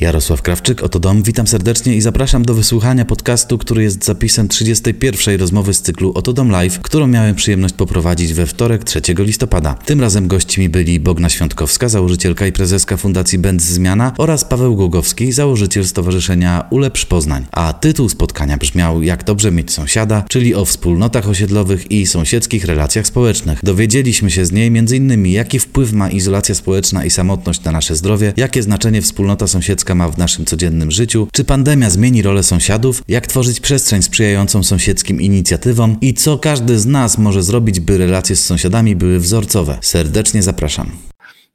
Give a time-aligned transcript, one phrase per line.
[0.00, 1.22] Jarosław Krawczyk, oto dom.
[1.22, 5.40] Witam serdecznie i zapraszam do wysłuchania podcastu, który jest zapisem 31.
[5.40, 9.74] rozmowy z cyklu Oto dom live, którą miałem przyjemność poprowadzić we wtorek 3 listopada.
[9.74, 15.32] Tym razem gośćmi byli Bogna Świątkowska, założycielka i prezeska Fundacji Będz Zmiana oraz Paweł Głogowski,
[15.32, 17.46] założyciel Stowarzyszenia Ulepsz Poznań.
[17.52, 23.06] A tytuł spotkania brzmiał Jak dobrze mieć sąsiada, czyli o wspólnotach osiedlowych i sąsiedzkich relacjach
[23.06, 23.58] społecznych.
[23.62, 25.26] Dowiedzieliśmy się z niej m.in.
[25.26, 30.08] jaki wpływ ma izolacja społeczna i samotność na nasze zdrowie, jakie znaczenie wspólnota sąsiedzka ma
[30.08, 35.96] w naszym codziennym życiu, czy pandemia zmieni rolę sąsiadów, jak tworzyć przestrzeń sprzyjającą sąsiedzkim inicjatywom
[36.00, 39.78] i co każdy z nas może zrobić, by relacje z sąsiadami były wzorcowe.
[39.80, 40.90] Serdecznie zapraszam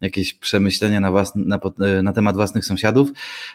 [0.01, 1.59] jakieś przemyślenia na, własny, na,
[2.03, 3.09] na, temat własnych sąsiadów,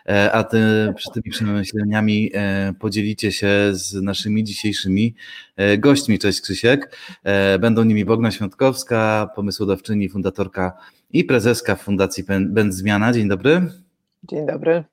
[0.09, 0.59] e, a ty
[0.97, 5.15] przy tymi przemyśleniami e, podzielicie się z naszymi dzisiejszymi
[5.57, 6.19] e, gośćmi.
[6.19, 6.97] Cześć Krzysiek.
[7.61, 10.73] Będą nimi Bogna Świątkowska, pomysłodawczyni, fundatorka
[11.11, 13.13] i prezeska Fundacji Będ Zmiana.
[13.13, 13.80] Dzień dobry.
[14.31, 14.85] Dzień dobry.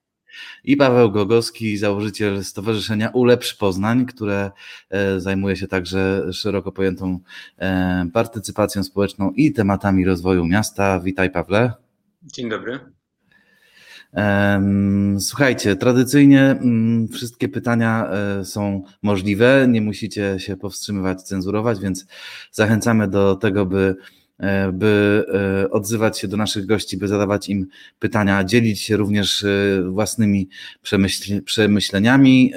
[0.64, 4.52] I Paweł Gogowski, założyciel Stowarzyszenia Ulepsz Poznań, które
[4.90, 7.20] e, zajmuje się także szeroko pojętą
[7.58, 11.00] e, partycypacją społeczną i tematami rozwoju miasta.
[11.00, 11.74] Witaj Pawle.
[12.24, 12.80] Dzień dobry.
[15.20, 22.06] Słuchajcie, tradycyjnie mm, wszystkie pytania e, są możliwe, nie musicie się powstrzymywać, cenzurować, więc
[22.52, 23.96] zachęcamy do tego, by
[24.74, 25.26] by
[25.64, 27.68] e, odzywać się do naszych gości, by zadawać im
[28.00, 30.50] pytania, dzielić się również e, własnymi
[31.46, 32.54] przemyśleniami.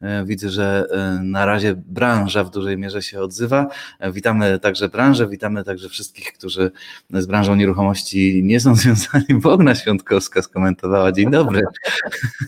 [0.00, 3.66] E, widzę, że e, na razie branża w dużej mierze się odzywa.
[3.98, 6.70] E, witamy także branżę, witamy także wszystkich, którzy
[7.10, 9.26] z branżą nieruchomości nie są związani.
[9.30, 11.12] Bogna Świątkowska skomentowała.
[11.12, 11.62] Dzień dobry.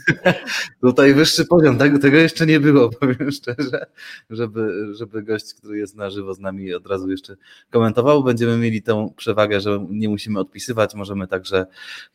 [0.82, 3.86] Tutaj wyższy poziom, tego, tego jeszcze nie było, powiem szczerze,
[4.30, 7.36] żeby, żeby gość, który jest na żywo z nami od razu jeszcze
[7.70, 8.24] komentował.
[8.24, 11.66] Będziemy mieli tą przewagę, że nie musimy odpisywać, możemy także,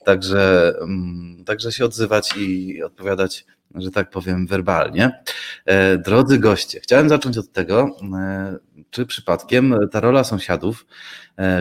[0.06, 3.46] także, mm, także się odzywać i odpowiadać
[3.76, 5.24] że tak powiem, werbalnie.
[5.66, 8.58] E, drodzy goście, chciałem zacząć od tego, e,
[8.90, 10.86] czy przypadkiem ta rola sąsiadów,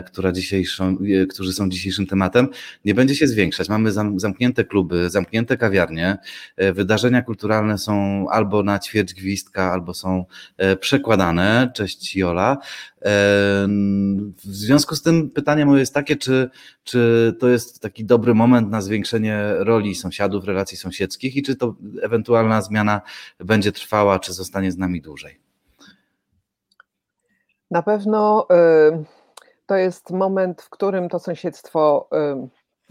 [0.07, 0.97] która dzisiejszą,
[1.31, 2.49] którzy są dzisiejszym tematem,
[2.85, 3.69] nie będzie się zwiększać.
[3.69, 6.17] Mamy zamknięte kluby, zamknięte kawiarnie,
[6.73, 10.25] wydarzenia kulturalne są albo na ćwierć gwizdka, albo są
[10.81, 11.71] przekładane.
[11.75, 12.59] Cześć Jola.
[14.45, 16.51] W związku z tym pytanie moje jest takie, czy,
[16.85, 21.75] czy to jest taki dobry moment na zwiększenie roli sąsiadów, relacji sąsiedzkich i czy to
[22.03, 23.01] ewentualna zmiana
[23.39, 25.39] będzie trwała, czy zostanie z nami dłużej?
[27.71, 29.05] Na pewno y,
[29.66, 32.08] to jest moment, w którym to sąsiedztwo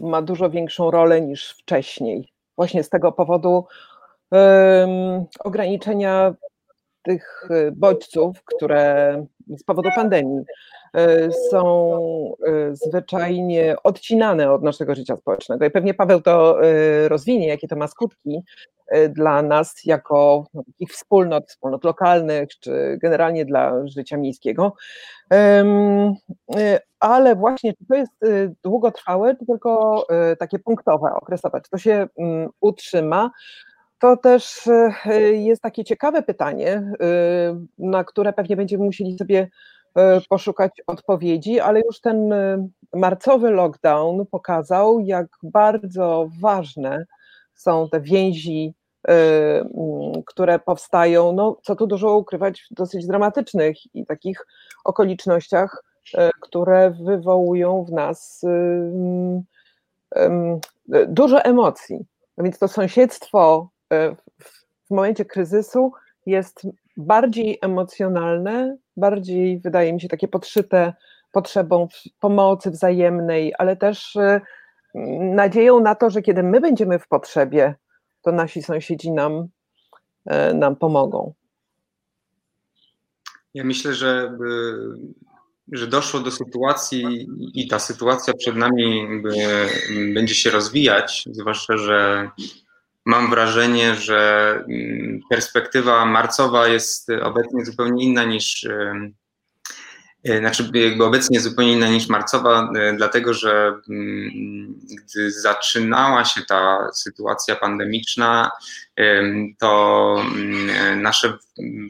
[0.00, 2.32] ma dużo większą rolę niż wcześniej.
[2.56, 3.66] Właśnie z tego powodu
[5.38, 6.34] ograniczenia
[7.02, 10.44] tych y, bodźców, które z powodu pandemii
[11.50, 12.00] są
[12.72, 15.64] zwyczajnie odcinane od naszego życia społecznego.
[15.64, 16.58] I pewnie Paweł to
[17.08, 18.42] rozwinie, jakie to ma skutki,
[19.08, 24.74] dla nas jako no, takich wspólnot, wspólnot lokalnych, czy generalnie dla życia miejskiego.
[27.00, 28.12] Ale właśnie, czy to jest
[28.62, 30.06] długotrwałe, czy tylko
[30.38, 33.30] takie punktowe, okresowe, czy to się mm, utrzyma?
[33.98, 34.68] To też
[35.32, 36.92] jest takie ciekawe pytanie,
[37.78, 39.48] na które pewnie będziemy musieli sobie
[40.28, 42.34] poszukać odpowiedzi, ale już ten
[42.94, 47.06] marcowy lockdown pokazał, jak bardzo ważne
[47.54, 54.06] są te więzi, mm, które powstają, no co tu dużo ukrywać, w dosyć dramatycznych i
[54.06, 54.46] takich
[54.84, 55.84] okolicznościach,
[56.40, 58.44] które wywołują w nas
[61.08, 62.06] dużo emocji.
[62.36, 63.68] No więc to sąsiedztwo
[64.84, 65.92] w momencie kryzysu
[66.26, 66.62] jest
[66.96, 70.94] bardziej emocjonalne, bardziej wydaje mi się takie podszyte
[71.32, 71.88] potrzebą
[72.20, 74.18] pomocy wzajemnej, ale też
[75.34, 77.74] nadzieją na to, że kiedy my będziemy w potrzebie,
[78.22, 79.48] to nasi sąsiedzi nam,
[80.26, 81.34] e, nam pomogą.
[83.54, 84.38] Ja myślę, że,
[85.72, 89.08] że doszło do sytuacji i ta sytuacja przed nami
[90.14, 92.28] będzie się rozwijać, zwłaszcza, że
[93.04, 98.66] mam wrażenie, że mm, perspektywa marcowa jest obecnie zupełnie inna niż
[100.24, 106.42] E, znaczy jakby obecnie zupełnie inna niż marcowa, e, dlatego że mm, gdy zaczynała się
[106.42, 108.50] ta sytuacja pandemiczna,
[109.58, 111.38] to mm, nasze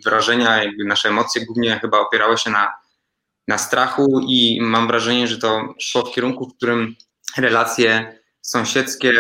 [0.05, 2.73] wrażenia, nasze emocje głównie chyba opierały się na,
[3.49, 6.95] na strachu i mam wrażenie, że to szło w kierunku, w którym
[7.37, 9.13] relacje sąsiedzkie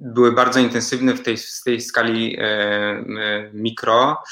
[0.00, 4.22] były bardzo intensywne w tej, w tej skali e, mikro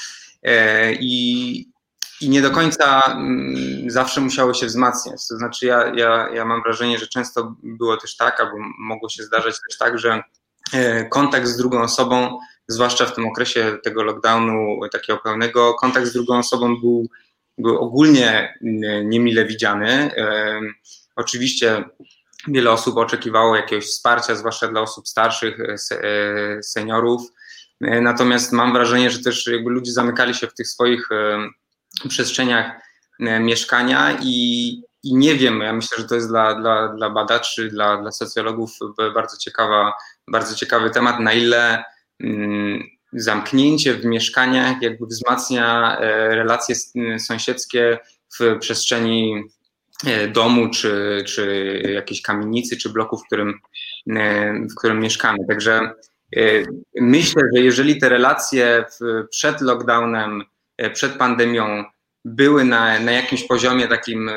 [1.00, 1.69] i
[2.20, 5.29] i nie do końca mm, zawsze musiało się wzmacniać.
[5.29, 9.23] To znaczy, ja, ja, ja mam wrażenie, że często było też tak, albo mogło się
[9.23, 10.23] zdarzać też tak, że
[10.73, 12.38] e, kontakt z drugą osobą,
[12.69, 17.09] zwłaszcza w tym okresie tego lockdownu takiego pełnego, kontakt z drugą osobą był,
[17.59, 18.59] był ogólnie
[19.05, 20.11] niemile widziany.
[21.17, 21.85] Oczywiście
[22.49, 27.23] wiele osób oczekiwało jakiegoś wsparcia, zwłaszcza dla osób starszych, e, seniorów.
[27.81, 31.08] Natomiast mam wrażenie, że też jakby ludzie zamykali się w tych swoich
[32.08, 32.73] przestrzeniach
[33.20, 37.69] e, mieszkania i, i nie wiem, ja myślę, że to jest dla, dla, dla badaczy,
[37.69, 38.70] dla, dla socjologów
[39.14, 39.93] bardzo, ciekawa,
[40.29, 41.85] bardzo ciekawy temat, na ile
[42.20, 42.82] mm,
[43.12, 46.75] zamknięcie w mieszkaniach jakby wzmacnia e, relacje
[47.19, 47.99] sąsiedzkie
[48.38, 49.43] w przestrzeni e,
[50.33, 53.55] domu, czy, czy jakiejś kamienicy, czy bloku, w którym,
[54.71, 55.39] w którym mieszkamy.
[55.49, 55.91] Także
[57.00, 58.85] myślę, że jeżeli te relacje
[59.31, 60.45] przed lockdownem
[60.79, 61.85] E, przed pandemią
[62.25, 64.35] były na, na jakimś poziomie takim e,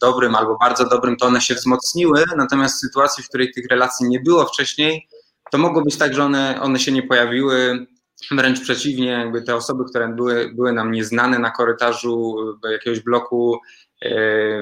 [0.00, 4.08] dobrym albo bardzo dobrym, to one się wzmocniły, natomiast w sytuacji, w której tych relacji
[4.08, 5.08] nie było wcześniej,
[5.50, 7.86] to mogło być tak, że one, one się nie pojawiły,
[8.30, 12.36] wręcz przeciwnie, jakby te osoby, które były, były nam nieznane na korytarzu
[12.72, 13.58] jakiegoś bloku, e,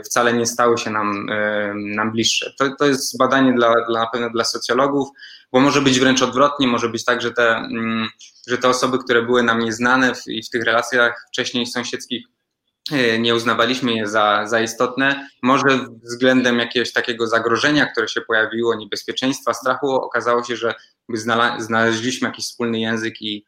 [0.04, 1.26] wcale nie stały się nam,
[1.74, 2.54] nam bliższe.
[2.58, 5.08] To, to jest badanie dla, dla, na pewno dla socjologów,
[5.52, 8.08] bo może być wręcz odwrotnie, może być tak, że te, mm,
[8.48, 12.26] że te osoby, które były nam nieznane w, i w tych relacjach wcześniej sąsiedzkich
[12.92, 15.68] e, nie uznawaliśmy je za, za istotne, może
[16.02, 20.74] względem jakiegoś takiego zagrożenia, które się pojawiło, niebezpieczeństwa, strachu, okazało się, że
[21.58, 23.46] znaleźliśmy jakiś wspólny język i,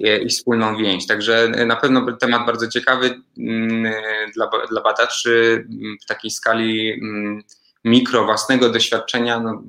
[0.00, 1.06] i wspólną więź.
[1.06, 3.92] Także na pewno temat bardzo ciekawy mm,
[4.34, 5.64] dla, dla badaczy
[6.02, 7.42] w takiej skali mm,
[7.84, 9.40] mikro, własnego doświadczenia.
[9.40, 9.62] No,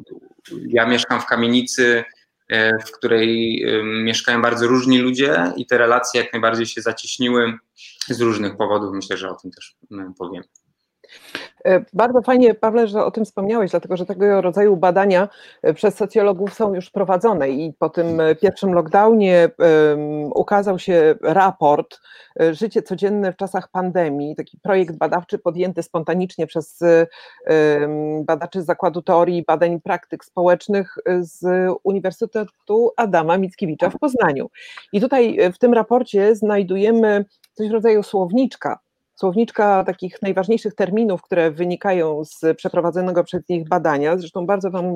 [0.68, 2.04] ja mieszkam w kamienicy,
[2.50, 7.54] e, w której mieszkają bardzo różni ludzie i te relacje jak najbardziej się zacieśniły
[8.10, 8.94] z różnych powodów.
[8.94, 9.75] Myślę, że o tym też
[10.18, 10.44] powiem.
[11.66, 15.30] E, bardzo fajnie, Pawle, że o tym wspomniałeś, dlatego że tego rodzaju badania
[15.62, 19.50] e, przez socjologów są już prowadzone i po tym e, pierwszym lockdownie
[20.36, 22.00] ukazał się raport
[22.52, 26.80] Życie codzienne w czasach pandemii, taki projekt badawczy podjęty spontanicznie przez
[28.22, 31.46] badaczy z Zakładu Teorii i Badań Praktyk Społecznych z
[31.84, 34.50] Uniwersytetu Adama Mickiewicza w Poznaniu.
[34.94, 38.80] I tutaj w tym raporcie znajdujemy coś w rodzaju słowniczka
[39.21, 44.18] słowniczka takich najważniejszych terminów, które wynikają z przeprowadzonego przez nich badania.
[44.18, 44.95] Zresztą bardzo Wam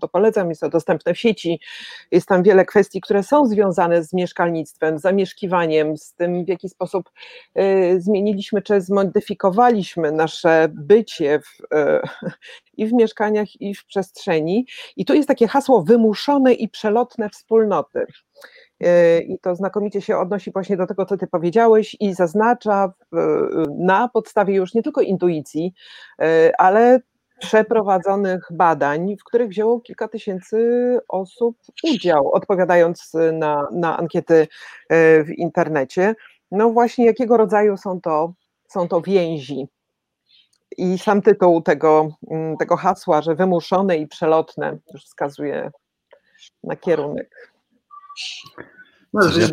[0.00, 1.60] to polecam, jest to dostępne w sieci.
[2.10, 7.10] Jest tam wiele kwestii, które są związane z mieszkalnictwem, zamieszkiwaniem, z tym, w jaki sposób
[7.58, 12.00] y, zmieniliśmy czy zmodyfikowaliśmy nasze bycie w, y,
[12.76, 14.66] i w mieszkaniach, i w przestrzeni.
[14.96, 18.06] I tu jest takie hasło wymuszone i przelotne wspólnoty.
[18.80, 22.92] E, i to znakomicie się odnosi właśnie do tego, co ty powiedziałeś i zaznacza
[23.78, 25.72] na podstawie już nie tylko intuicji,
[26.22, 27.00] e, ale
[27.38, 34.48] przeprowadzonych badań, w których wzięło kilka tysięcy osób udział, odpowiadając na, na ankiety
[34.88, 36.14] e, w internecie.
[36.50, 38.32] No właśnie, jakiego rodzaju są to,
[38.68, 39.68] są to więzi.
[40.78, 45.70] I sam tytuł tego, mm, tego hasła, że wymuszone i przelotne, już wskazuje
[46.64, 47.52] na kierunek.
[49.12, 49.48] No, z, ja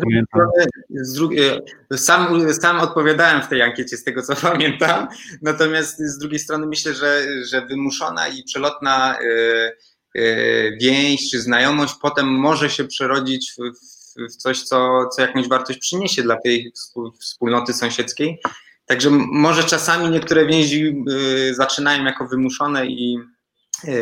[0.90, 1.60] z drugiej,
[1.96, 5.08] sam, sam odpowiadałem w tej ankiecie z tego, co pamiętam,
[5.42, 9.72] natomiast z drugiej strony myślę, że, że wymuszona i przelotna y,
[10.16, 15.48] y, więź czy znajomość potem może się przerodzić w, w, w coś, co, co jakąś
[15.48, 16.72] wartość przyniesie dla tej
[17.20, 18.40] wspólnoty sąsiedzkiej.
[18.86, 21.04] Także może czasami niektóre więzi
[21.50, 23.18] y, zaczynają jako wymuszone i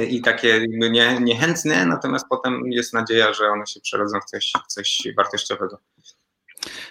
[0.09, 4.73] i takie nie, niechętne, natomiast potem jest nadzieja, że one się przerodzą w coś, w
[4.73, 5.79] coś wartościowego.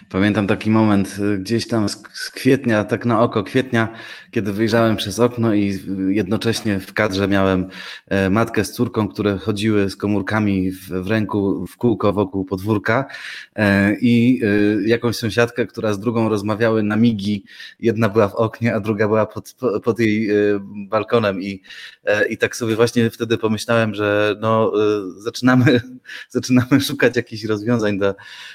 [0.08, 3.88] Pamiętam taki moment y, gdzieś tam z kwietnia, tak na oko kwietnia,
[4.34, 7.68] kiedy wyjrzałem przez okno i jednocześnie w kadrze miałem
[8.08, 13.04] e, matkę z córką, które chodziły z komórkami w ręku w kółko wokół podwórka
[13.56, 17.44] e, i e, jakąś sąsiadkę, która z drugą rozmawiały na migi.
[17.80, 20.28] Jedna była w oknie, a druga była pod, pod jej
[20.64, 21.62] balkonem i,
[22.30, 24.72] i tak sobie właśnie wtedy pomyślałem, że no,
[25.16, 25.80] zaczynamy,
[26.28, 28.14] zaczynamy szukać jakichś rozwiązań do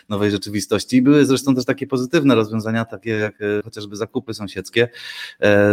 [0.10, 1.02] nowej rzeczywistości.
[1.02, 4.90] Były zresztą też takie pozytywne rozwiązania, takie jak chociażby zakupy sąsiedzkie.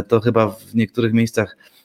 [0.09, 1.75] To chyba w niektórych miejscach e,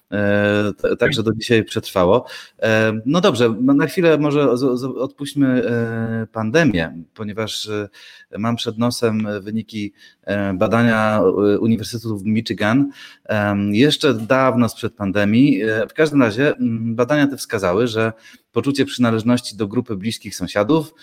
[0.99, 2.25] także do dzisiaj przetrwało.
[2.59, 4.51] E, no dobrze, na chwilę może
[4.97, 7.69] odpuśćmy e, pandemię, ponieważ
[8.37, 9.93] mam przed nosem wyniki
[10.53, 11.21] badania
[11.59, 12.89] Uniwersytetu w Michigan
[13.71, 15.61] jeszcze dawno sprzed pandemii.
[15.89, 18.13] W każdym razie badania te wskazały, że
[18.51, 20.93] poczucie przynależności do grupy bliskich sąsiadów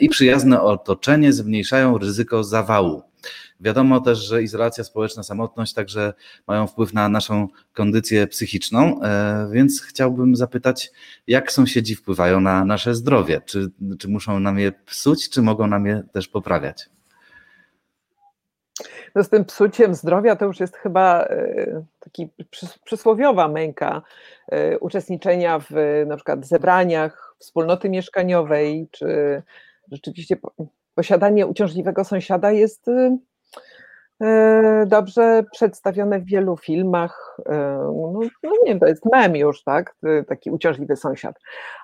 [0.00, 3.13] i przyjazne otoczenie zmniejszają ryzyko zawału.
[3.60, 6.12] Wiadomo też, że izolacja społeczna, samotność także
[6.46, 9.00] mają wpływ na naszą kondycję psychiczną,
[9.50, 10.90] więc chciałbym zapytać,
[11.26, 13.40] jak sąsiedzi wpływają na nasze zdrowie?
[13.44, 16.88] Czy, czy muszą nam je psuć, czy mogą nam je też poprawiać?
[19.14, 22.28] No z tym psuciem zdrowia to już jest chyba e, taki
[22.84, 24.02] przysłowiowa męka
[24.48, 25.70] e, uczestniczenia w
[26.06, 29.42] na przykład zebraniach wspólnoty mieszkaniowej, czy
[29.92, 30.36] rzeczywiście
[30.94, 32.86] posiadanie uciążliwego sąsiada jest
[34.20, 37.36] e, dobrze przedstawione w wielu filmach.
[38.12, 39.96] No, no nie to jest mem już, tak?
[40.28, 41.36] Taki uciążliwy sąsiad.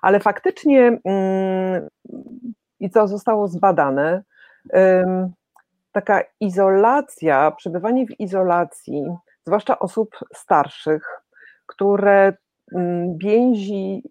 [0.03, 1.89] Ale faktycznie mm,
[2.81, 4.23] i co zostało zbadane,
[5.93, 9.05] taka izolacja, przebywanie w izolacji,
[9.47, 11.23] zwłaszcza osób starszych,
[11.67, 12.33] które
[12.75, 14.03] mm, więzi,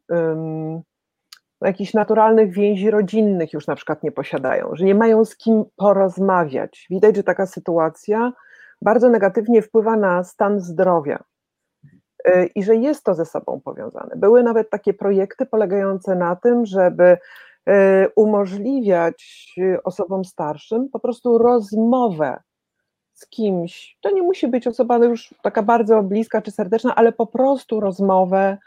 [1.61, 6.87] jakichś naturalnych więzi rodzinnych już na przykład nie posiadają, że nie mają z kim porozmawiać.
[6.89, 8.33] Widać, że taka sytuacja
[8.81, 11.23] bardzo negatywnie wpływa na stan zdrowia
[12.27, 14.15] y, i że jest to ze sobą powiązane.
[14.15, 17.17] Były nawet takie projekty polegające na tym, żeby
[17.69, 22.41] E, umożliwiać e, osobom starszym po prostu rozmowę
[23.13, 23.97] z kimś.
[24.01, 28.57] To nie musi być osoba już taka bardzo bliska czy serdeczna, ale po prostu rozmowę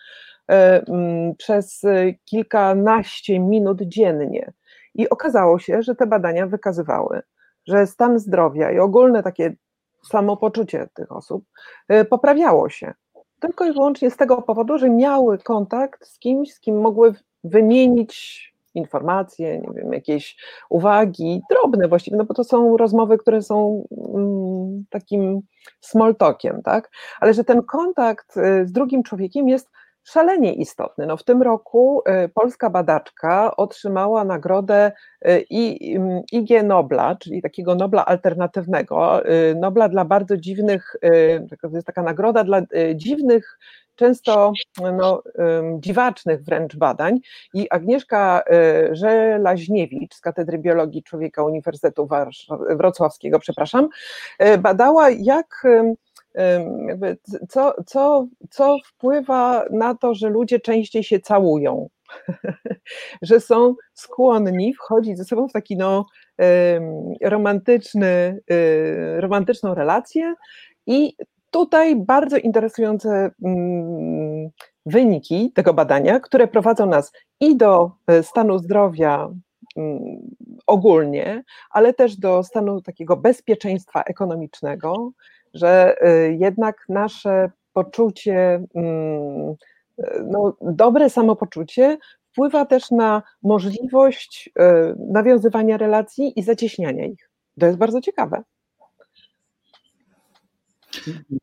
[1.39, 1.83] przez
[2.25, 4.53] kilkanaście minut dziennie.
[4.95, 7.23] I okazało się, że te badania wykazywały,
[7.67, 9.55] że stan zdrowia i ogólne takie
[10.11, 11.45] samopoczucie tych osób
[12.11, 12.95] poprawiało się.
[13.41, 18.53] Tylko i wyłącznie z tego powodu, że miały kontakt z kimś, z kim mogły wymienić
[18.75, 20.37] informacje, nie wiem, jakieś
[20.71, 25.41] uwagi, drobne właściwie, no bo to są rozmowy, które są mm, takim
[25.81, 26.91] small talkiem, tak?
[27.21, 28.35] Ale że ten kontakt
[28.65, 29.71] z drugim człowiekiem jest
[30.05, 31.07] szalenie istotny.
[31.07, 34.93] No w tym roku y, polska badaczka otrzymała nagrodę
[35.27, 35.45] y,
[36.33, 39.21] IG Nobla, czyli takiego Nobla alternatywnego,
[39.57, 40.97] Nobla dla bardzo dziwnych,
[41.63, 42.63] to jest taka nagroda dla
[42.95, 43.59] dziwnych
[43.95, 44.53] często
[44.99, 45.23] no,
[45.79, 47.19] dziwacznych wręcz badań
[47.55, 48.43] i Agnieszka
[48.93, 52.09] Żelaźniewicz z Katedry Biologii Człowieka Uniwersytetu
[52.77, 53.89] Wrocławskiego, przepraszam,
[54.59, 55.63] badała jak
[56.89, 57.17] jakby
[57.49, 61.89] co, co, co wpływa na to, że ludzie częściej się całują,
[63.23, 66.07] że są skłonni wchodzić ze sobą w taki no,
[67.23, 70.35] romantyczny, e, romantyczną relację.
[70.87, 71.17] I
[71.51, 74.51] tutaj bardzo interesujące mm,
[74.87, 79.29] wyniki tego badania, które prowadzą nas i do e, stanu zdrowia
[79.77, 80.01] mm,
[80.67, 85.13] ogólnie, ale też do stanu takiego bezpieczeństwa ekonomicznego,
[85.55, 89.55] że e, jednak nasze poczucie, mm,
[89.99, 91.99] e, no, dobre samopoczucie
[92.33, 94.51] wpływa też na możliwość
[95.11, 97.31] nawiązywania relacji i zacieśniania ich.
[97.61, 98.43] To jest bardzo ciekawe.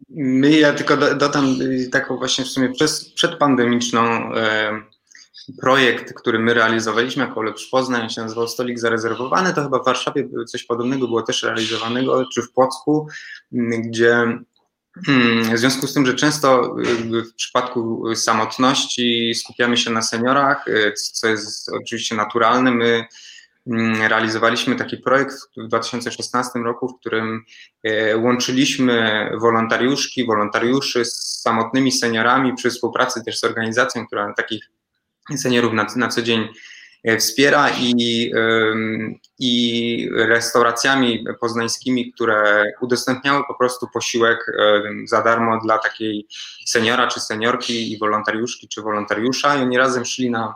[0.10, 1.56] My, ja tylko dodam
[1.92, 4.02] taką właśnie w sumie przez, przedpandemiczną
[5.62, 10.30] projekt, który my realizowaliśmy jako Lepsz Poznań, się nazywał Stolik Zarezerwowany, to chyba w Warszawie
[10.48, 13.08] coś podobnego było też realizowanego, czy w Płocku,
[13.52, 14.14] gdzie
[15.08, 16.76] mm, w związku z tym, że często
[17.32, 23.06] w przypadku samotności skupiamy się na seniorach, e, co jest oczywiście naturalne, my
[23.70, 27.46] Mm, realizowaliśmy taki projekt w 2016 roku, w którym
[27.84, 34.70] e, łączyliśmy wolontariuszki, wolontariuszy z samotnymi seniorami przy współpracy też z organizacją, która takich
[35.38, 36.48] seniorów na, na co dzień
[37.04, 38.32] e, wspiera i,
[39.40, 44.52] i restauracjami poznańskimi, które udostępniały po prostu posiłek
[45.06, 46.28] za darmo dla takiej
[46.66, 50.56] seniora czy seniorki i wolontariuszki czy wolontariusza i oni razem szli na,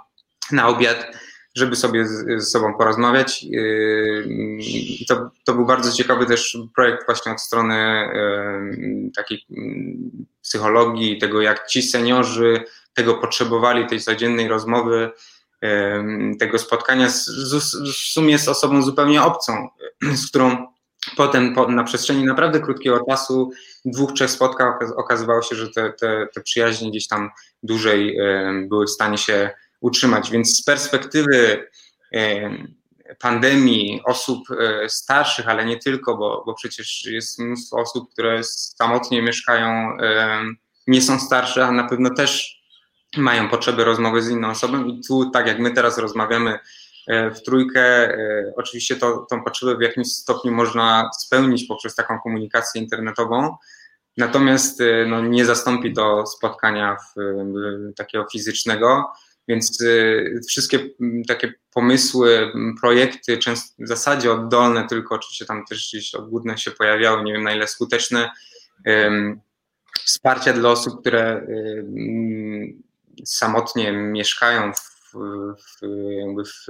[0.52, 1.08] na obiad
[1.56, 3.44] żeby sobie z, sobą porozmawiać.
[3.44, 4.26] Yy,
[4.60, 7.76] I to, to był bardzo ciekawy też projekt właśnie od strony
[9.16, 12.64] takiej mm, psychologii, tego jak ci seniorzy
[12.94, 15.12] tego potrzebowali, tej codziennej rozmowy,
[16.40, 17.30] tego spotkania z,
[17.86, 19.70] w sumie z osobą zupełnie obcą,
[20.24, 20.68] z którą
[21.18, 23.52] potem po, na przestrzeni naprawdę krótkiego czasu,
[23.86, 27.30] dwóch, trzech spotkań okazywało się, że te, te, te przyjaźnie gdzieś tam
[27.64, 28.18] dłużej
[28.68, 29.50] były w stanie się
[29.82, 30.32] utrzymać.
[30.32, 31.68] Więc z perspektywy
[33.20, 39.22] pandemii osób e, starszych, ale nie tylko, bo, bo przecież jest mnóstwo osób, które samotnie
[39.22, 39.98] mieszkają,
[40.88, 42.63] nie są starsze, a na pewno też
[43.18, 46.60] mają potrzeby rozmowy z inną osobą i tu, tak jak my teraz rozmawiamy
[47.08, 48.18] w trójkę,
[48.56, 53.56] oczywiście to, tą potrzebę w jakimś stopniu można spełnić poprzez taką komunikację internetową,
[54.18, 57.22] natomiast no, nie zastąpi to spotkania w,
[57.96, 59.12] takiego fizycznego.
[59.48, 59.84] Więc
[60.48, 60.80] wszystkie
[61.28, 62.52] takie pomysły,
[62.82, 67.44] projekty, często w zasadzie oddolne, tylko oczywiście tam też gdzieś odgórne się pojawiały, nie wiem
[67.44, 68.32] na ile skuteczne,
[70.06, 71.48] wsparcia dla osób, które
[73.26, 75.82] samotnie mieszkają w w,
[76.44, 76.66] w,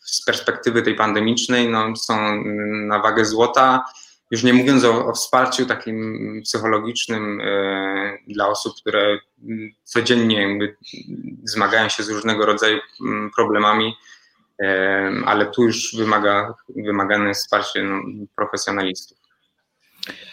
[0.00, 2.42] z perspektywy tej pandemicznej no, są
[2.86, 3.84] na wagę złota.
[4.30, 9.18] Już nie mówiąc o, o wsparciu takim psychologicznym e, dla osób, które
[9.84, 10.58] codziennie
[11.44, 12.78] zmagają się z różnego rodzaju
[13.36, 13.94] problemami,
[14.62, 18.00] e, ale tu już wymaga, wymagane jest wsparcie no,
[18.36, 19.18] profesjonalistów.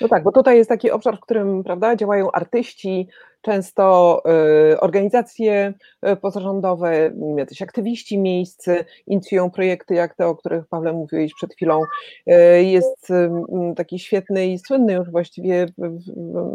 [0.02, 3.08] No tak, bo tutaj jest taki obszar, w którym prawda, działają artyści,
[3.42, 4.22] często
[4.72, 5.74] y, organizacje
[6.10, 11.82] y, pozarządowe, jacyś aktywiści miejscy inicjują projekty jak te, o których Pawle mówiłeś przed chwilą.
[12.28, 13.08] Y, jest
[13.76, 15.66] taki świetny i słynny już właściwie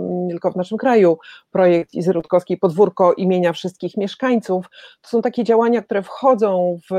[0.08, 1.18] nie tylko w naszym kraju
[1.50, 4.66] projekt Izy Rutkowskiej Podwórko imienia wszystkich mieszkańców.
[5.02, 6.94] To są takie działania, które wchodzą w,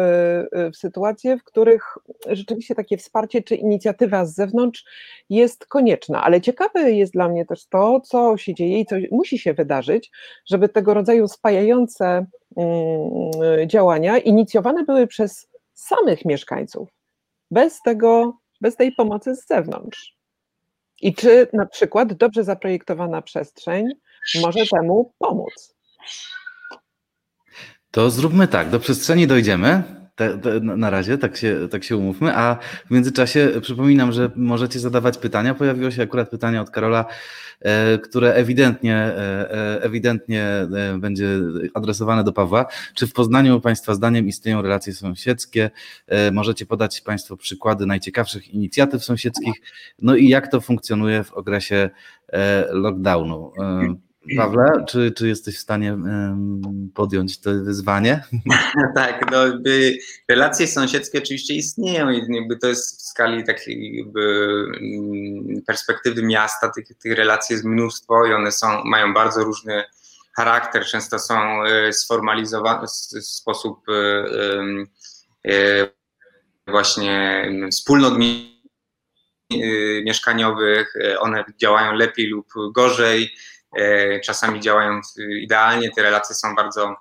[0.73, 4.85] w sytuacje, w których rzeczywiście takie wsparcie czy inicjatywa z zewnątrz
[5.29, 9.39] jest konieczna, ale ciekawe jest dla mnie też to, co się dzieje i co musi
[9.39, 10.11] się wydarzyć, wydarzyć,
[10.49, 12.25] żeby tego rodzaju spajające
[12.57, 16.89] mm, działania inicjowane były przez samych mieszkańców,
[17.51, 20.17] bez tego, bez tej pomocy z zewnątrz.
[21.01, 23.85] I czy na przykład dobrze zaprojektowana przestrzeń
[24.41, 25.75] może temu pomóc?
[27.91, 29.83] To zróbmy tak, do przestrzeni dojdziemy.
[30.17, 34.79] Te, te, na razie, tak się, tak się umówmy, a w międzyczasie przypominam, że możecie
[34.79, 35.53] zadawać pytania.
[35.53, 37.05] Pojawiło się akurat pytanie od Karola,
[37.61, 40.47] e, które ewidentnie, e, e, ewidentnie
[40.99, 41.27] będzie
[41.73, 42.65] adresowane do Pawła.
[42.93, 45.71] Czy w Poznaniu Państwa zdaniem istnieją relacje sąsiedzkie?
[46.31, 49.53] Możecie podać Państwo przykłady najciekawszych inicjatyw sąsiedzkich,
[50.01, 51.89] no i jak to funkcjonuje w okresie
[52.69, 53.51] lockdownu?
[54.35, 55.97] Pawle, czy, czy jesteś w stanie
[56.93, 58.23] podjąć to wyzwanie?
[58.95, 59.97] tak, no jakby
[60.29, 64.21] relacje sąsiedzkie oczywiście istnieją i jakby to jest w skali takiej jakby
[64.81, 69.83] mm, perspektywy miasta, tych, tych relacji jest mnóstwo i one są, mają bardzo różny
[70.37, 74.25] charakter, często są e, sformalizowane w sposób e,
[75.51, 75.89] e,
[76.67, 78.13] właśnie wspólnot
[80.05, 83.31] mieszkaniowych, one działają lepiej lub gorzej,
[84.23, 85.01] czasami działają
[85.41, 86.95] idealnie, te relacje są bardzo,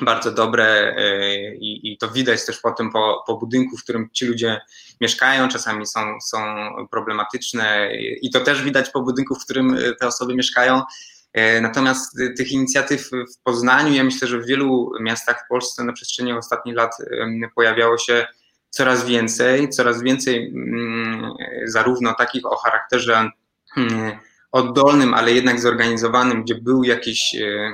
[0.00, 4.08] bardzo dobre e, i, i to widać też po tym, po, po budynku, w którym
[4.12, 4.60] ci ludzie
[5.00, 6.38] mieszkają, czasami są, są
[6.90, 7.90] problematyczne
[8.22, 10.82] i to też widać po budynku, w którym te osoby mieszkają.
[11.32, 15.92] E, natomiast tych inicjatyw w Poznaniu, ja myślę, że w wielu miastach w Polsce na
[15.92, 16.96] przestrzeni ostatnich lat
[17.54, 18.26] pojawiało się
[18.70, 21.32] coraz więcej, coraz więcej mm,
[21.64, 23.30] zarówno takich o charakterze
[23.76, 24.18] mm,
[24.52, 27.72] oddolnym, ale jednak zorganizowanym, gdzie był jakiś, e,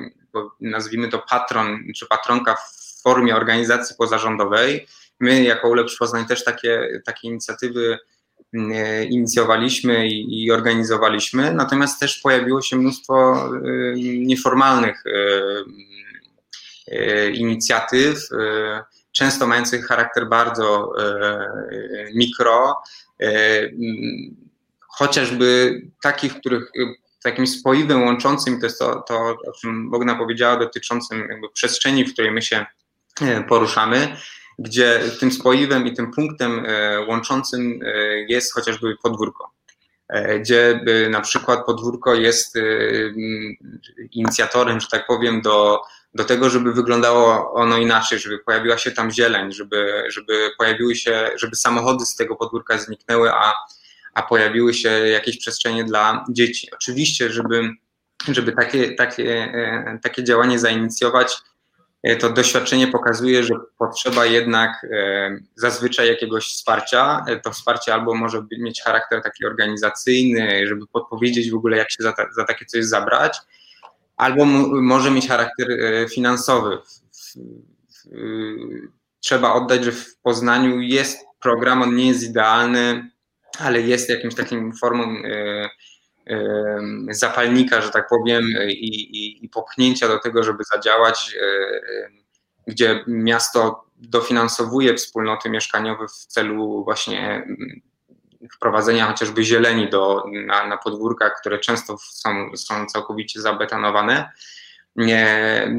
[0.60, 4.86] nazwijmy to patron czy patronka w formie organizacji pozarządowej.
[5.20, 7.98] My jako Ulepsz Poznań też takie, takie inicjatywy
[8.54, 13.60] e, inicjowaliśmy i, organizowaliśmy, natomiast też pojawiło się mnóstwo e,
[14.18, 15.04] nieformalnych
[17.34, 18.18] inicjatyw,
[19.12, 20.92] często mających charakter bardzo
[22.14, 22.82] mikro,
[24.98, 30.56] chociażby takich, których y, takim spoiwem łączącym, to jest to, to o czym Bogna powiedziała,
[30.56, 32.66] dotyczącym przestrzeni, w której my się
[33.20, 34.16] e, poruszamy,
[34.58, 39.50] gdzie tym spoiwem i tym punktem e, łączącym e, jest chociażby podwórko.
[40.40, 40.80] Gdzie
[41.10, 42.58] na przykład podwórko jest
[44.12, 45.80] inicjatorem, że tak powiem, do,
[46.14, 51.30] do tego, żeby wyglądało ono inaczej, żeby pojawiła się tam zieleń, żeby, żeby pojawiły się,
[51.36, 53.52] żeby samochody z tego podwórka zniknęły, a
[54.16, 56.68] a pojawiły się jakieś przestrzenie dla dzieci.
[56.74, 57.70] Oczywiście, żeby,
[58.28, 61.36] żeby takie, takie, e, takie działanie zainicjować,
[62.02, 67.24] e, to doświadczenie pokazuje, że potrzeba jednak e, zazwyczaj jakiegoś wsparcia.
[67.44, 72.12] To wsparcie albo może mieć charakter taki organizacyjny, żeby podpowiedzieć w ogóle, jak się za,
[72.12, 73.38] ta, za takie coś zabrać,
[74.16, 74.44] albo
[74.82, 75.68] może mieć charakter
[76.10, 76.78] finansowy.
[79.20, 83.15] Trzeba oddać, że w Poznaniu jest program, on nie jest idealny,
[83.58, 85.68] ale jest jakimś takim formą e,
[86.26, 92.08] e, zapalnika, że tak powiem, i, i, i popchnięcia do tego, żeby zadziałać, e,
[92.66, 97.80] gdzie miasto dofinansowuje wspólnoty mieszkaniowe w celu właśnie mm,
[98.52, 104.30] wprowadzenia chociażby zieleni do, na, na podwórkach, które często są, są całkowicie zabetanowane.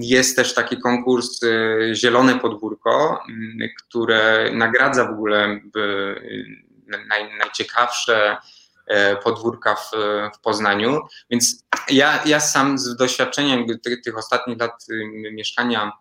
[0.01, 1.39] Jest też taki konkurs
[1.93, 3.23] Zielone Podwórko,
[3.77, 5.59] które nagradza w ogóle
[7.07, 8.37] naj, najciekawsze
[8.87, 9.91] e, podwórka w,
[10.35, 11.01] w Poznaniu.
[11.29, 15.91] Więc ja, ja sam z doświadczenia tych, tych ostatnich lat y, mieszkania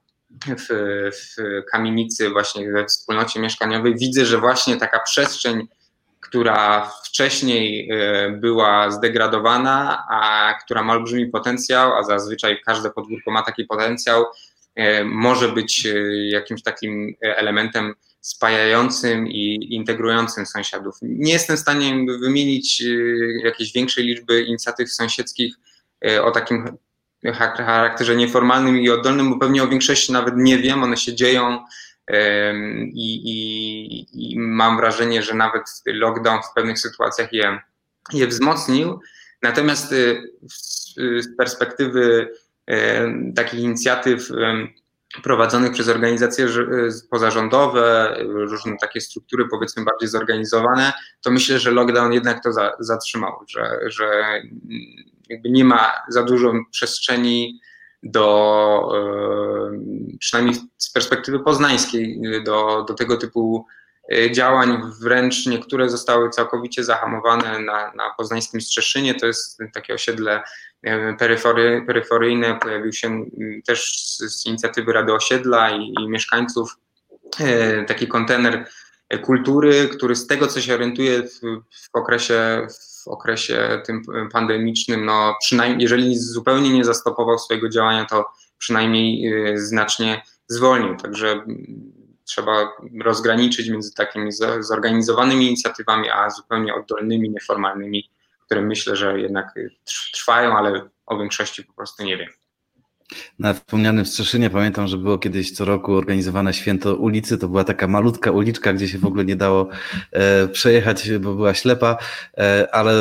[0.58, 0.66] w,
[1.12, 5.68] w kamienicy, właśnie we wspólnocie mieszkaniowej, widzę, że właśnie taka przestrzeń,
[6.20, 13.42] która wcześniej e, była zdegradowana, a która ma olbrzymi potencjał, a zazwyczaj każde podwórko ma
[13.42, 14.24] taki potencjał,
[14.74, 15.88] e, może być
[16.30, 17.94] jakimś takim elementem
[18.26, 20.94] spajającym i integrującym sąsiadów.
[21.02, 22.82] Nie jestem w stanie wymienić
[23.44, 25.54] jakiejś większej liczby inicjatyw sąsiedzkich
[26.22, 26.76] o takim
[27.34, 31.64] charakterze nieformalnym i oddolnym, bo pewnie o większości nawet nie wiem, one się dzieją
[32.92, 37.60] i, i, i mam wrażenie, że nawet lockdown w pewnych sytuacjach je,
[38.12, 39.00] je wzmocnił.
[39.42, 40.22] Natomiast y,
[41.22, 42.28] z perspektywy
[43.36, 44.28] takich inicjatyw
[45.22, 50.92] prowadzonych przez organizacje y, pozarządowe, różne takie struktury powiedzmy bardziej zorganizowane,
[51.22, 54.40] to myślę, że lockdown jednak to za, zatrzymał, że, że
[55.28, 57.60] jakby nie ma za dużo przestrzeni
[58.02, 63.66] do, e, przynajmniej z perspektywy poznańskiej, do, do tego typu
[64.32, 64.82] działań.
[65.00, 69.14] Wręcz niektóre zostały całkowicie zahamowane na, na poznańskim Strzeszynie.
[69.14, 70.42] To jest takie osiedle
[71.18, 72.58] peryfory, peryferyjne.
[72.62, 73.24] Pojawił się
[73.66, 76.76] też z, z inicjatywy Rady Osiedla i, i mieszkańców
[77.40, 78.66] e, taki kontener
[79.22, 82.66] kultury, który z tego, co się orientuje w, w okresie,
[83.04, 88.24] w okresie tym pandemicznym, no przynajmniej, jeżeli zupełnie nie zastopował swojego działania, to
[88.58, 90.96] przynajmniej y, znacznie zwolnił.
[90.96, 91.44] Także
[92.24, 92.72] trzeba
[93.04, 98.10] rozgraniczyć między takimi zorganizowanymi inicjatywami, a zupełnie oddolnymi, nieformalnymi,
[98.46, 99.54] które myślę, że jednak
[100.12, 102.28] trwają, ale o większości po prostu nie wiem.
[103.38, 107.38] Na wspomnianym Strzeszynie pamiętam, że było kiedyś co roku organizowane święto ulicy.
[107.38, 109.68] To była taka malutka uliczka, gdzie się w ogóle nie dało
[110.12, 111.96] e, przejechać, bo była ślepa,
[112.38, 112.92] e, ale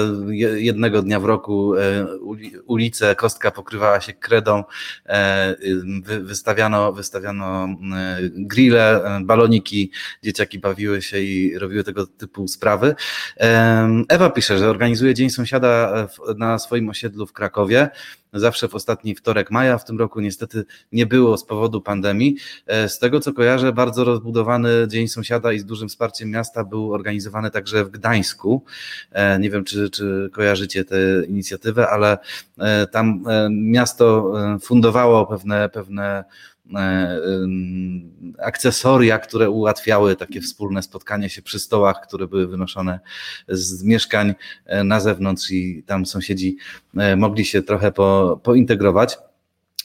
[0.55, 2.07] jednego dnia w roku e,
[2.65, 4.63] ulicę, kostka pokrywała się kredą,
[5.05, 5.55] e,
[6.03, 9.91] wy, wystawiano, wystawiano e, grille, e, baloniki,
[10.23, 12.95] dzieciaki bawiły się i robiły tego typu sprawy.
[14.09, 17.89] Ewa pisze, że organizuje Dzień Sąsiada na swoim osiedlu w Krakowie
[18.39, 19.77] zawsze w ostatni wtorek maja.
[19.77, 22.37] W tym roku niestety nie było z powodu pandemii.
[22.67, 26.93] E, z tego co kojarzę, bardzo rozbudowany Dzień Sąsiada i z dużym wsparciem miasta był
[26.93, 28.63] organizowany także w Gdańsku.
[29.11, 32.17] E, nie wiem, czy, czy kojarzycie tę inicjatywę, ale
[32.59, 36.23] e, tam miasto fundowało pewne, pewne
[38.39, 42.99] akcesoria, które ułatwiały takie wspólne spotkanie się przy stołach, które były wynoszone
[43.47, 46.57] z mieszkań e, na zewnątrz i tam sąsiedzi
[46.97, 49.17] e, mogli się trochę po, pointegrować.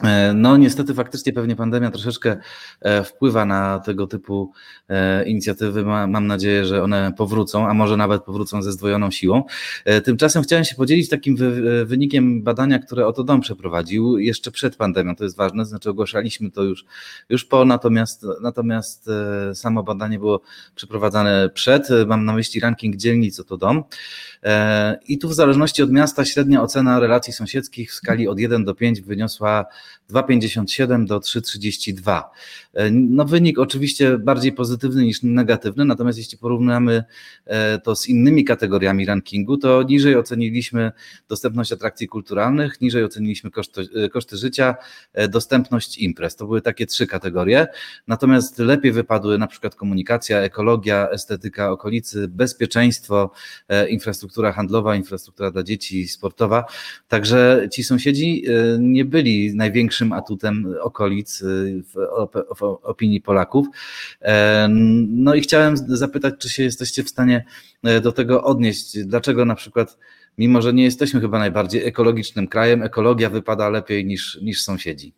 [0.04, 2.36] E, no, niestety, faktycznie pewnie pandemia troszeczkę
[2.80, 4.52] e, wpływa na tego typu
[4.88, 5.84] e, inicjatywy.
[5.84, 9.44] Mam nadzieję, że one powrócą, a może nawet powrócą ze zdwojoną siłą.
[10.04, 11.36] Tymczasem chciałem się podzielić takim
[11.84, 15.16] wynikiem badania, które Oto Dom przeprowadził jeszcze przed pandemią.
[15.16, 16.84] To jest ważne, znaczy ogłaszaliśmy to już,
[17.28, 19.10] już po, natomiast, natomiast
[19.54, 20.40] samo badanie było
[20.74, 21.88] przeprowadzane przed.
[22.06, 23.84] Mam na myśli ranking dzielnic Oto Dom.
[25.08, 28.74] I tu w zależności od miasta średnia ocena relacji sąsiedzkich w skali od 1 do
[28.74, 29.66] 5 wyniosła
[30.10, 32.22] 2,57 do 3,32.
[32.74, 37.04] E, no wynik oczywiście bardziej pozytywny niż negatywny, natomiast jeśli porównamy
[37.46, 40.92] e, to z innymi kategoriami rankingu, to niżej oceniliśmy
[41.28, 44.74] dostępność atrakcji kulturalnych, niżej oceniliśmy koszty, e, koszty życia,
[45.28, 46.36] dostępność imprez.
[46.36, 47.66] To były takie trzy kategorie,
[48.06, 53.30] natomiast lepiej wypadły na przykład komunikacja, ekologia, estetyka okolicy, bezpieczeństwo,
[53.88, 56.64] infrastruktura handlowa, infrastruktura dla dzieci, sportowa.
[57.08, 58.44] Także ci sąsiedzi
[58.78, 61.42] nie byli największym atutem okolic
[61.94, 62.10] w
[62.56, 63.66] w opinii Polaków.
[64.22, 64.68] E,
[65.08, 67.44] no i chciałem zapytać, czy się jesteście w stanie
[67.84, 69.04] e, do tego odnieść.
[69.04, 69.98] Dlaczego na przykład,
[70.38, 75.14] mimo że nie jesteśmy chyba najbardziej ekologicznym krajem, ekologia wypada lepiej niż, niż sąsiedzi?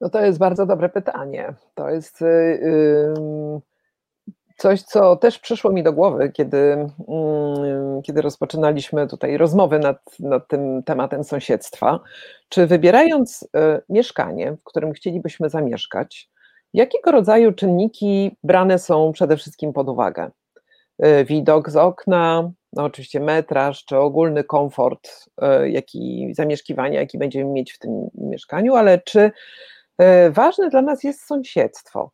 [0.00, 1.54] No to jest bardzo dobre pytanie.
[1.74, 2.20] To jest.
[2.20, 3.60] Yy,
[4.60, 6.58] Coś, co też przyszło mi do głowy, kiedy,
[7.08, 12.00] mm, kiedy rozpoczynaliśmy tutaj rozmowy nad, nad tym tematem sąsiedztwa,
[12.48, 16.30] czy wybierając e, mieszkanie, w którym chcielibyśmy zamieszkać,
[16.74, 20.30] jakiego rodzaju czynniki brane są przede wszystkim pod uwagę?
[20.98, 25.10] E, widok z okna, no oczywiście metraż, czy ogólny komfort
[25.42, 29.30] e, jaki, zamieszkiwania, jaki będziemy mieć w tym mieszkaniu, ale czy
[30.30, 32.10] ważne dla nas jest sąsiedztwo?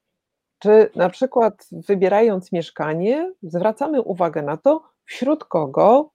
[0.64, 6.10] Czy na przykład wybierając mieszkanie, zwracamy uwagę na to, wśród kogo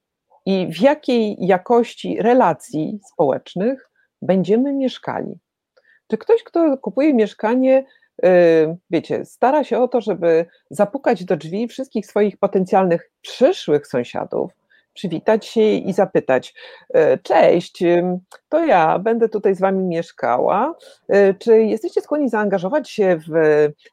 [0.45, 3.89] i w jakiej jakości relacji społecznych
[4.21, 5.39] będziemy mieszkali?
[6.07, 7.85] Czy ktoś, kto kupuje mieszkanie,
[8.25, 14.51] y, wiecie, stara się o to, żeby zapukać do drzwi wszystkich swoich potencjalnych przyszłych sąsiadów,
[14.93, 16.54] przywitać się i zapytać:
[16.93, 17.84] e, Cześć,
[18.49, 20.75] to ja będę tutaj z Wami mieszkała.
[21.08, 23.34] E, czy jesteście skłonni zaangażować się w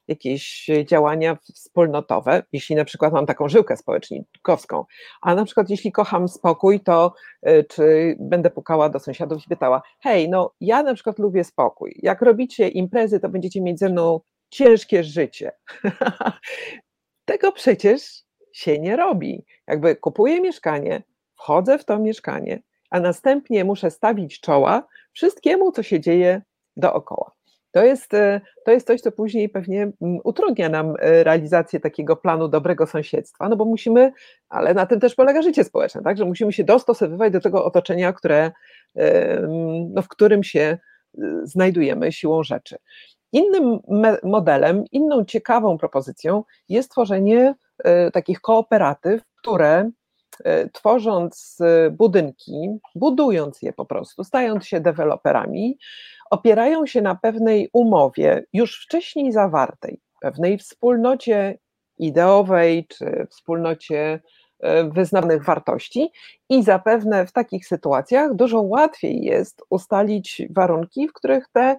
[0.09, 4.85] jakieś działania wspólnotowe, jeśli na przykład mam taką żyłkę społecznikowską,
[5.23, 9.83] a na przykład jeśli kocham spokój, to e, czy będę pukała do sąsiadów i pytała:
[10.01, 12.01] Hej, no ja na przykład lubię spokój.
[12.03, 15.53] Jak robicie imprezy, to będziecie mieć ze mną ciężkie życie.
[17.25, 18.26] Tego przecież
[18.57, 19.45] się nie robi.
[19.67, 21.03] Jakby kupuję mieszkanie,
[21.35, 26.43] wchodzę w to mieszkanie, a następnie muszę stawić czoła wszystkiemu, co się dzieje
[26.77, 27.33] dookoła.
[27.73, 32.17] To jest, e, to jest coś, co później pewnie mm, utrudnia nam e, realizację takiego
[32.17, 34.13] planu dobrego sąsiedztwa, no bo musimy,
[34.49, 38.13] ale na tym też polega życie społeczne, tak, że musimy się dostosowywać do tego otoczenia,
[38.13, 38.53] które,
[39.89, 40.79] no, w którym się e,
[41.45, 42.77] znajdujemy siłą rzeczy.
[43.33, 43.79] Innym
[44.23, 47.66] modelem, inną ciekawą propozycją jest tworzenie e,
[48.13, 49.91] takich kooperatyw, które
[50.45, 55.79] e, tworząc e, budynki, budując je po prostu, stając się deweloperami,
[56.31, 61.59] opierają się na pewnej umowie już wcześniej zawartej, pewnej wspólnocie
[61.99, 64.21] ideowej czy wspólnocie
[64.93, 66.13] wyznanych wartości
[66.49, 71.77] i zapewne w takich sytuacjach dużo łatwiej jest ustalić warunki, w których te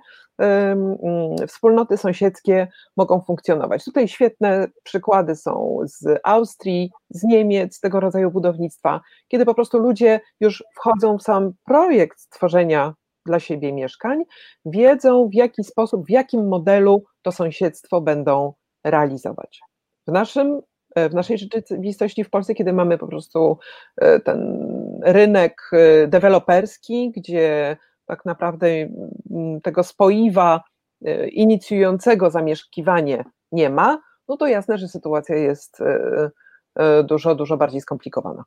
[1.47, 3.84] wspólnoty sąsiedzkie mogą funkcjonować.
[3.84, 10.19] Tutaj świetne przykłady są z Austrii, z Niemiec, tego rodzaju budownictwa, kiedy po prostu ludzie
[10.39, 12.93] już wchodzą w sam projekt stworzenia
[13.26, 14.23] dla siebie mieszkań,
[14.65, 19.62] wiedzą w jaki sposób, w jakim modelu to sąsiedztwo będą realizować.
[20.08, 20.62] W naszym
[21.10, 23.58] w naszej rzeczywistości w Polsce, kiedy mamy po prostu
[23.97, 24.67] e, ten
[25.04, 30.63] rynek e, deweloperski, gdzie tak naprawdę mm, tego spoiwa
[31.06, 36.30] e, inicjującego zamieszkiwanie nie ma, no to jasne, że sytuacja jest e,
[36.76, 38.43] e, dużo, dużo bardziej skomplikowana.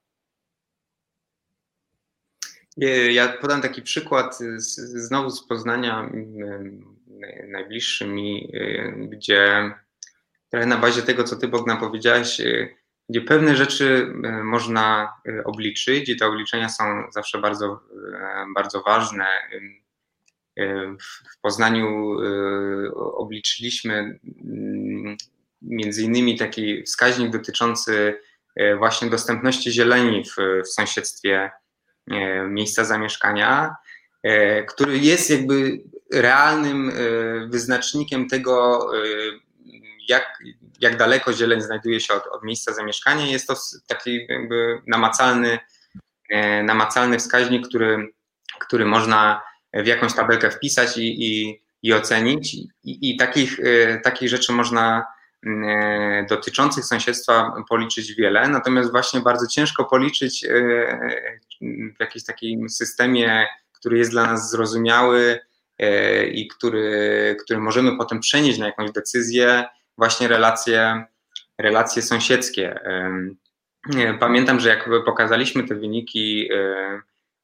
[3.10, 6.10] Ja podam taki przykład z, znowu z Poznania
[7.48, 8.52] najbliższy mi,
[9.08, 9.70] gdzie
[10.50, 12.40] trochę na bazie tego, co ty Bogna powiedziałaś,
[13.10, 17.80] gdzie pewne rzeczy e, można e, obliczyć i te obliczenia są zawsze bardzo,
[18.14, 19.26] e, bardzo ważne.
[21.32, 22.16] W Poznaniu
[22.94, 25.16] obliczyliśmy mm,
[25.62, 28.20] między innymi taki wskaźnik dotyczący
[28.78, 31.50] właśnie dostępności zieleni w, w sąsiedztwie
[32.48, 33.74] miejsca zamieszkania,
[34.68, 35.80] który jest jakby
[36.12, 36.92] realnym
[37.50, 38.86] wyznacznikiem tego,
[40.08, 40.38] jak,
[40.80, 43.26] jak daleko zieleń znajduje się od, od miejsca zamieszkania.
[43.26, 43.54] Jest to
[43.86, 45.58] taki jakby namacalny,
[46.30, 48.12] e, namacalny wskaźnik, który,
[48.60, 49.42] który można
[49.74, 52.54] w jakąś tabelkę wpisać i, i, i ocenić.
[52.54, 55.06] I, i takich, e, takich rzeczy można
[55.46, 60.46] e, dotyczących sąsiedztwa policzyć wiele, natomiast właśnie bardzo ciężko policzyć
[61.96, 65.40] w jakimś takim systemie, który jest dla nas zrozumiały
[66.32, 69.64] i który, który możemy potem przenieść na jakąś decyzję,
[70.00, 71.04] właśnie relacje,
[71.58, 72.80] relacje sąsiedzkie.
[74.20, 76.56] Pamiętam, że jak pokazaliśmy te wyniki e,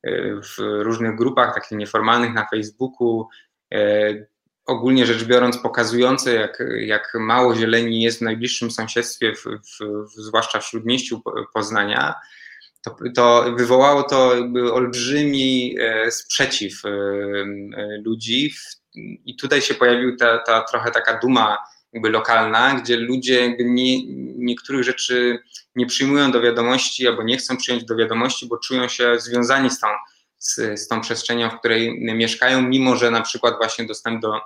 [0.02, 3.28] e, w różnych grupach, takich nieformalnych na Facebooku,
[3.74, 4.26] e,
[4.66, 10.60] ogólnie rzecz biorąc, pokazujące, jak, jak mało zieleni jest w najbliższym sąsiedztwie, w, w, zwłaszcza
[10.60, 11.22] w śródmieściu
[11.54, 12.14] Poznania,
[12.84, 14.32] to, to wywołało to
[14.72, 15.76] olbrzymi
[16.10, 16.82] sprzeciw
[18.04, 18.54] ludzi.
[19.24, 21.58] I tutaj się pojawiła ta, ta trochę taka duma
[21.96, 24.06] jakby lokalna, gdzie ludzie jakby nie,
[24.36, 25.38] niektórych rzeczy
[25.74, 29.80] nie przyjmują do wiadomości albo nie chcą przyjąć do wiadomości, bo czują się związani z
[29.80, 29.86] tą,
[30.38, 34.40] z, z tą przestrzenią, w której mieszkają, mimo że na przykład właśnie dostęp do,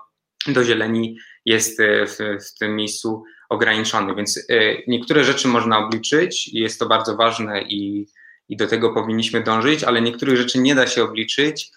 [0.46, 4.14] do zieleni jest e, w, w tym miejscu ograniczony.
[4.14, 4.42] Więc e,
[4.86, 8.06] niektóre rzeczy można obliczyć i jest to bardzo ważne i,
[8.48, 11.70] i do tego powinniśmy dążyć, ale niektórych rzeczy nie da się obliczyć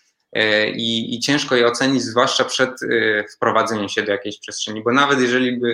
[0.76, 5.20] i, i ciężko je ocenić, zwłaszcza przed e, wprowadzeniem się do jakiejś przestrzeni, bo nawet
[5.20, 5.72] jeżeli by,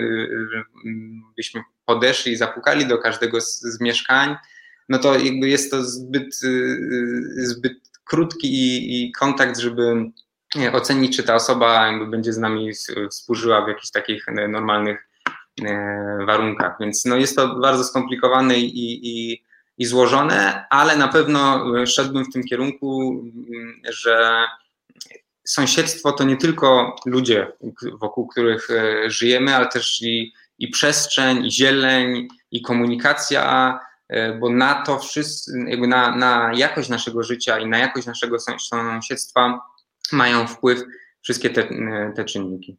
[0.86, 0.96] e,
[1.36, 4.36] byśmy podeszli i zapukali do każdego z, z mieszkań,
[4.88, 6.40] no to jakby jest to zbyt,
[7.36, 10.10] zbyt krótki i, i kontakt, żeby
[10.72, 12.70] ocenić, czy ta osoba będzie z nami
[13.10, 15.08] współżyła w jakichś takich normalnych
[16.26, 16.76] warunkach.
[16.80, 19.44] Więc no jest to bardzo skomplikowane i, i
[19.80, 23.22] i złożone, ale na pewno szedłbym w tym kierunku,
[23.88, 24.46] że
[25.46, 27.52] sąsiedztwo to nie tylko ludzie,
[28.00, 34.50] wokół których e, żyjemy, ale też i, i przestrzeń, i zieleń, i komunikacja, e, bo
[34.50, 39.60] na to wszystko, jakby na, na jakość naszego życia i na jakość naszego sąsiedztwa
[40.12, 40.82] mają wpływ
[41.22, 41.68] wszystkie te,
[42.16, 42.78] te czynniki.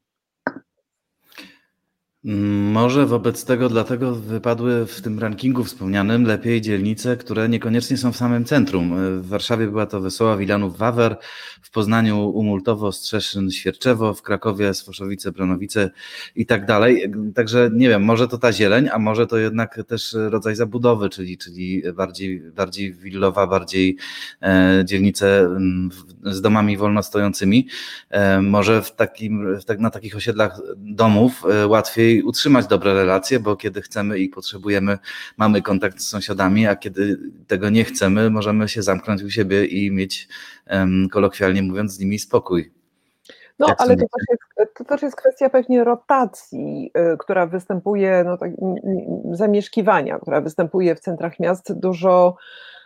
[2.24, 8.18] Może wobec tego dlatego wypadły w tym rankingu wspomnianym lepiej dzielnice, które niekoniecznie są w
[8.18, 8.96] samym centrum.
[9.22, 11.18] W Warszawie była to Wesoła Wilanów-Wawer,
[11.62, 15.90] w Poznaniu Umultowo, Strzeszyn, Świerczewo, w Krakowie Sfoszowice, Branowice
[16.36, 17.12] i tak dalej.
[17.36, 21.38] Także nie wiem, może to ta zieleń, a może to jednak też rodzaj zabudowy, czyli,
[21.38, 23.98] czyli bardziej, bardziej willowa, bardziej
[24.42, 25.50] e, dzielnice
[26.24, 27.68] z domami wolno stojącymi.
[28.10, 32.94] E, może w takim, w tak, na takich osiedlach domów e, łatwiej lepiej utrzymać dobre
[32.94, 34.98] relacje, bo kiedy chcemy i potrzebujemy,
[35.38, 39.92] mamy kontakt z sąsiadami, a kiedy tego nie chcemy, możemy się zamknąć u siebie i
[39.92, 40.28] mieć,
[41.12, 42.72] kolokwialnie mówiąc, z nimi spokój.
[43.60, 48.24] No, Jak ale to też, jest, to też jest kwestia pewnie rotacji, y, która występuje,
[48.26, 48.52] no, tak,
[49.32, 51.80] zamieszkiwania, która występuje w centrach miast.
[51.80, 52.36] Dużo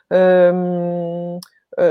[0.09, 1.39] um,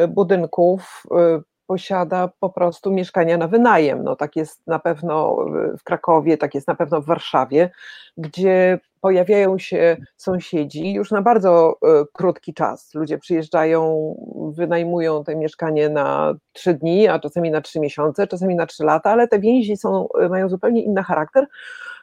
[0.09, 4.05] budynków y, posiada po prostu mieszkania na wynajem.
[4.05, 5.37] No, tak jest na pewno
[5.79, 7.71] w Krakowie, tak jest na pewno w Warszawie,
[8.17, 12.95] gdzie pojawiają się sąsiedzi już na bardzo e, krótki czas.
[12.95, 14.15] Ludzie przyjeżdżają,
[14.57, 19.11] wynajmują te mieszkanie na trzy dni, a czasami na trzy miesiące, czasami na trzy lata,
[19.11, 21.47] ale te więzi są, e, mają zupełnie inny charakter,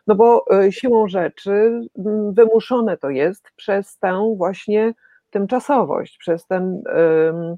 [0.07, 1.81] no bo e, siłą rzeczy
[2.31, 4.93] wymuszone to jest przez tę właśnie
[5.29, 6.83] tymczasowość, przez ten
[7.31, 7.57] Mm,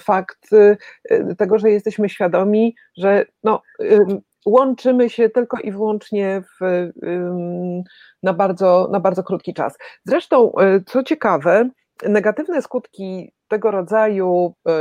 [0.00, 0.76] fakt y,
[1.38, 3.62] tego, że jesteśmy świadomi, że no,
[4.46, 6.90] łączymy się tylko i wyłącznie w,
[8.22, 9.78] na, bardzo, na bardzo krótki czas.
[10.04, 11.70] Zresztą, y, co ciekawe,
[12.08, 14.72] negatywne skutki tego rodzaju y,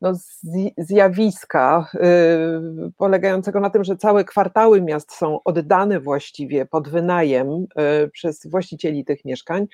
[0.00, 0.12] no,
[0.78, 1.90] zjawiska
[2.96, 7.66] polegającego na tym, że całe kwartały miast są oddane właściwie pod wynajem
[8.12, 9.66] przez właścicieli tych mieszkań.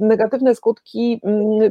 [0.00, 1.70] Negatywne skutki mm,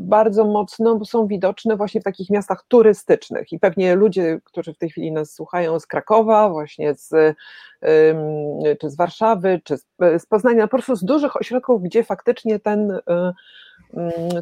[0.00, 4.90] bardzo mocno są widoczne właśnie w takich miastach turystycznych i pewnie ludzie, którzy w tej
[4.90, 7.36] chwili nas słuchają z Krakowa, właśnie z,
[8.80, 9.76] czy z Warszawy, czy
[10.18, 13.00] z Poznania, po prostu z dużych ośrodków, gdzie faktycznie ten y,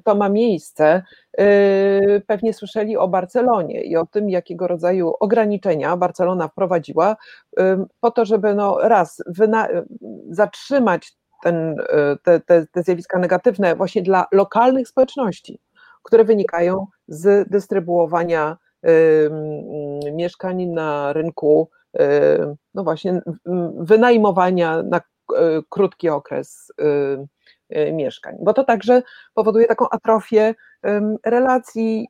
[0.05, 1.03] to ma miejsce,
[1.41, 7.17] y, pewnie słyszeli o Barcelonie i o tym, jakiego rodzaju ograniczenia Barcelona wprowadziła
[8.01, 9.23] po to, żeby no raz
[10.31, 11.13] zatrzymać
[11.45, 15.61] ten, e, te, te, te zjawiska negatywne właśnie dla lokalnych społeczności,
[16.03, 19.31] które wynikają z dystrybuowania y,
[20.13, 21.71] mieszkań na rynku,
[22.01, 22.01] y,
[22.75, 23.21] no właśnie
[23.79, 25.01] wynajmowania na
[25.69, 27.27] krótki okres y,
[27.93, 29.03] mieszkań, bo to także
[29.35, 30.55] powoduje taką atrofię
[31.27, 32.09] relacji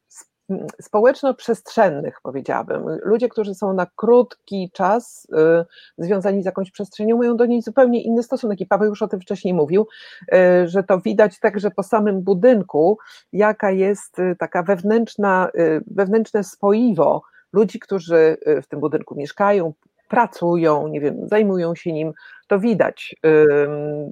[0.82, 2.84] społeczno-przestrzennych, powiedziałabym.
[3.02, 8.02] Ludzie, którzy są na krótki czas y, związani z jakąś przestrzenią, mają do niej zupełnie
[8.02, 8.60] inny stosunek.
[8.60, 9.86] I Paweł już o tym wcześniej mówił,
[10.34, 12.98] y, że to widać także po samym budynku,
[13.32, 15.50] jaka jest taka wewnętrzna,
[15.86, 17.22] wewnętrzne spoiwo
[17.52, 19.72] ludzi, którzy w tym budynku mieszkają,
[20.14, 22.12] pracują, nie wiem, zajmują się nim,
[22.48, 23.14] to widać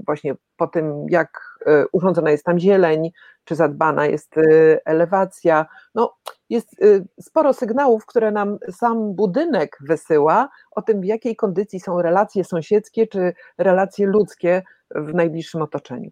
[0.06, 1.58] właśnie po tym, jak
[1.92, 3.10] urządzona jest tam zieleń,
[3.44, 5.66] czy zadbana jest y, elewacja.
[5.94, 6.14] No,
[6.50, 12.02] jest y, sporo sygnałów, które nam sam budynek wysyła o tym, w jakiej kondycji są
[12.02, 14.62] relacje sąsiedzkie czy relacje ludzkie
[14.94, 16.10] w najbliższym otoczeniu.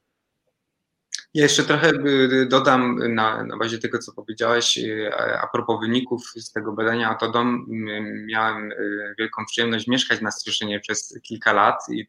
[1.34, 4.78] Ja jeszcze trochę y, dodam na, na bazie tego, co powiedziałeś
[5.42, 7.66] a propos wyników z tego badania Oto Dom.
[8.26, 8.72] Miałem
[9.18, 12.06] wielką przyjemność mieszkać na Strzyszynie przez kilka lat i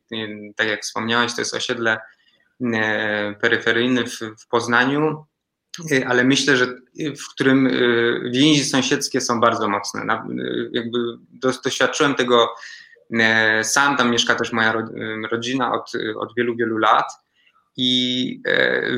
[0.55, 1.99] tak jak wspomniałeś, to jest osiedle
[3.41, 5.25] peryferyjny w, w Poznaniu,
[6.07, 6.67] ale myślę, że
[6.99, 7.69] w którym
[8.31, 10.05] więzi sąsiedzkie są bardzo mocne.
[10.71, 10.97] Jakby
[11.63, 12.55] doświadczyłem tego
[13.63, 14.73] sam, tam mieszka też moja
[15.31, 17.05] rodzina od, od wielu, wielu lat
[17.77, 18.41] i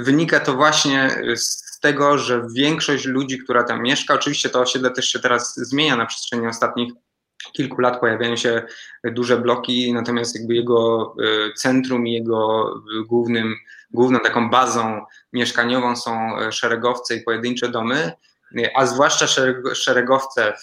[0.02, 5.10] wynika to właśnie z tego, że większość ludzi, która tam mieszka, oczywiście to osiedle też
[5.10, 6.94] się teraz zmienia na przestrzeni ostatnich
[7.52, 8.62] kilku lat pojawiają się
[9.04, 11.16] duże bloki, natomiast jakby jego
[11.50, 12.74] e, centrum i jego
[13.08, 13.56] głównym,
[13.92, 18.12] główną taką bazą mieszkaniową są e, szeregowce i pojedyncze domy,
[18.76, 19.28] a zwłaszcza
[19.74, 20.56] szeregowce, e,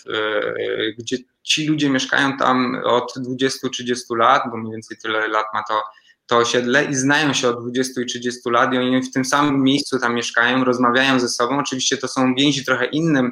[0.99, 5.83] gdzie ci ludzie mieszkają tam od 20-30 lat, bo mniej więcej tyle lat ma to,
[6.31, 9.63] to osiedle i znają się od 20 i 30 lat i oni w tym samym
[9.63, 11.59] miejscu tam mieszkają, rozmawiają ze sobą.
[11.59, 13.31] Oczywiście to są więzi trochę inne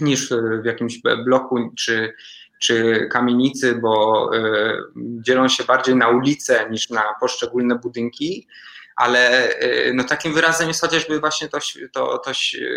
[0.00, 0.30] niż
[0.62, 2.14] w jakimś bloku czy
[2.62, 8.48] czy kamienicy, bo e, dzielą się bardziej na ulice niż na poszczególne budynki,
[8.96, 11.58] ale e, no takim wyrazem jest chociażby właśnie to,
[11.92, 12.30] to, to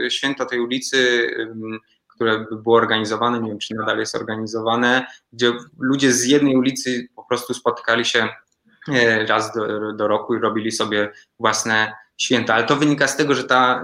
[0.09, 1.28] święto tej ulicy,
[2.15, 7.24] które było organizowane, nie wiem czy nadal jest organizowane, gdzie ludzie z jednej ulicy po
[7.24, 8.30] prostu spotykali się e,
[9.28, 13.44] raz do, do roku i robili sobie własne święta, ale to wynika z tego, że
[13.44, 13.84] ta,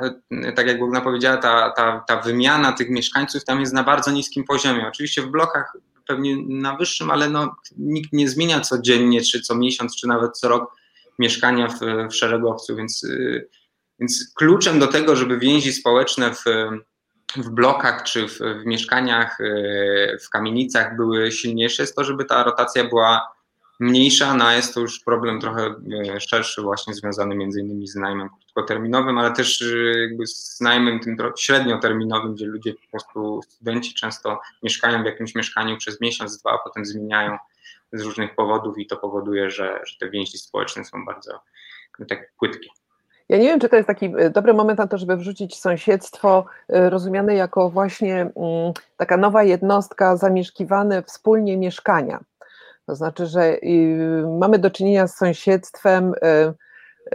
[0.56, 4.43] tak jak Bogna powiedziała, ta, ta, ta wymiana tych mieszkańców tam jest na bardzo niskim
[4.43, 4.88] poziomie.
[4.88, 5.78] Oczywiście w blokach
[6.08, 10.49] pewnie na wyższym, ale no, nikt nie zmienia codziennie, czy co miesiąc, czy nawet co
[10.49, 10.76] rok
[11.20, 11.80] mieszkania w,
[12.10, 13.08] w szeregowcu, więc,
[13.99, 16.43] więc kluczem do tego, żeby więzi społeczne w,
[17.36, 19.38] w blokach czy w, w mieszkaniach,
[20.26, 23.32] w kamienicach były silniejsze, jest to, żeby ta rotacja była
[23.84, 25.75] mniejsza, no jest to już problem trochę
[26.15, 30.99] e, szerszy, właśnie związany między innymi z najmem krótkoterminowym, ale też e, jakby z najmem
[30.99, 36.51] tym średnioterminowym, gdzie ludzie po prostu, studenci często mieszkają w jakimś mieszkaniu przez miesiąc, dwa,
[36.51, 37.38] a potem zmieniają
[37.93, 41.39] z różnych powodów i to powoduje, że, że te więzi społeczne są bardzo
[42.07, 42.69] tak płytkie.
[43.29, 46.45] Ja nie wiem, czy to jest taki e, dobry moment na to, żeby wrzucić sąsiedztwo
[46.69, 52.19] rozumiane jako właśnie mm, taka nowa jednostka, zamieszkiwane wspólnie mieszkania.
[52.86, 53.57] To znaczy, że
[54.39, 56.53] mamy do czynienia z sąsiedztwem y,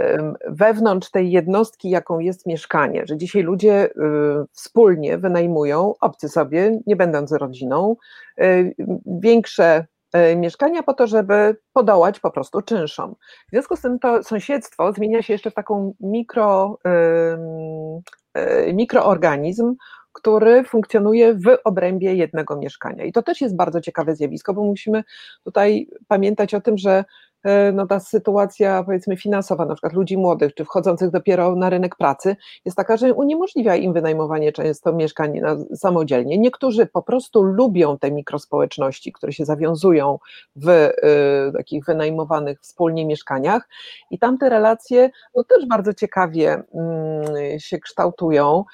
[0.00, 3.90] y, wewnątrz tej jednostki, jaką jest mieszkanie, że dzisiaj ludzie y,
[4.52, 7.96] wspólnie wynajmują, obcy sobie, nie będąc rodziną,
[9.06, 9.86] większe
[10.36, 13.14] mieszkania po to, żeby podołać po prostu czynszom.
[13.48, 16.78] W związku z tym to sąsiedztwo zmienia się jeszcze w taką mikro,
[18.74, 19.74] mikroorganizm,
[20.18, 23.04] który funkcjonuje w obrębie jednego mieszkania.
[23.04, 25.04] I to też jest bardzo ciekawe zjawisko, bo musimy
[25.44, 27.04] tutaj pamiętać o tym, że
[27.72, 32.36] no ta sytuacja powiedzmy finansowa na przykład ludzi młodych, czy wchodzących dopiero na rynek pracy
[32.64, 35.40] jest taka, że uniemożliwia im wynajmowanie często mieszkań
[35.74, 36.38] samodzielnie.
[36.38, 40.18] Niektórzy po prostu lubią te mikrospołeczności, które się zawiązują
[40.56, 40.92] w y,
[41.56, 43.68] takich wynajmowanych wspólnie mieszkaniach
[44.10, 46.62] i tam te relacje no, też bardzo ciekawie
[47.54, 48.64] y, się kształtują.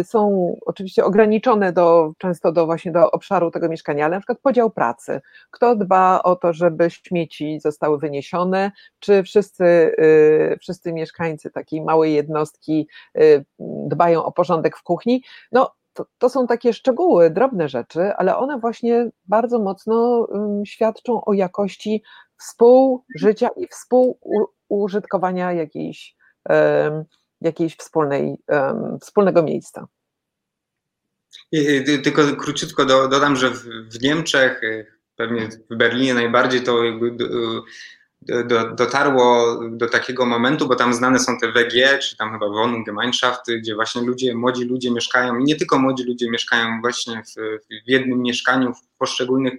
[0.00, 4.38] Y, są oczywiście ograniczone do, często do właśnie do obszaru tego mieszkania, ale na przykład
[4.38, 5.20] podział pracy.
[5.50, 12.14] Kto dba o to, żeby śmieci zostały wyniesione, czy wszyscy, y, wszyscy mieszkańcy takiej małej
[12.14, 12.88] jednostki
[13.18, 13.44] y,
[13.88, 15.22] dbają o porządek w kuchni.
[15.52, 20.28] No, to, to, są takie szczegóły, drobne rzeczy, ale one właśnie bardzo mocno
[20.66, 22.02] świadczą o jakości
[22.40, 26.16] współżycia i współużytkowania jakiejś,
[27.40, 28.38] jakiejś wspólnej,
[29.00, 29.86] wspólnego miejsca.
[32.04, 33.50] Tylko króciutko dodam, że
[33.90, 34.60] w Niemczech
[35.16, 37.16] pewnie w Berlinie najbardziej to jakby
[38.44, 43.58] do, dotarło do takiego momentu, bo tam znane są te WG, czy tam chyba Wohngemeinschafty,
[43.58, 47.88] gdzie właśnie ludzie, młodzi ludzie mieszkają i nie tylko młodzi ludzie mieszkają właśnie w, w
[47.88, 49.54] jednym mieszkaniu, w poszczególnych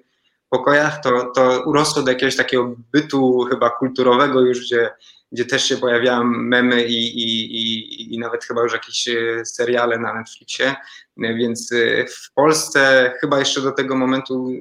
[0.49, 4.91] pokojach, to, to urosło do jakiegoś takiego bytu chyba kulturowego już, gdzie
[5.35, 9.99] gdzie też się pojawiają memy i, i, i, i nawet chyba już jakieś e, seriale
[9.99, 10.75] na Netflixie,
[11.23, 14.51] e, więc e, w Polsce chyba jeszcze do tego momentu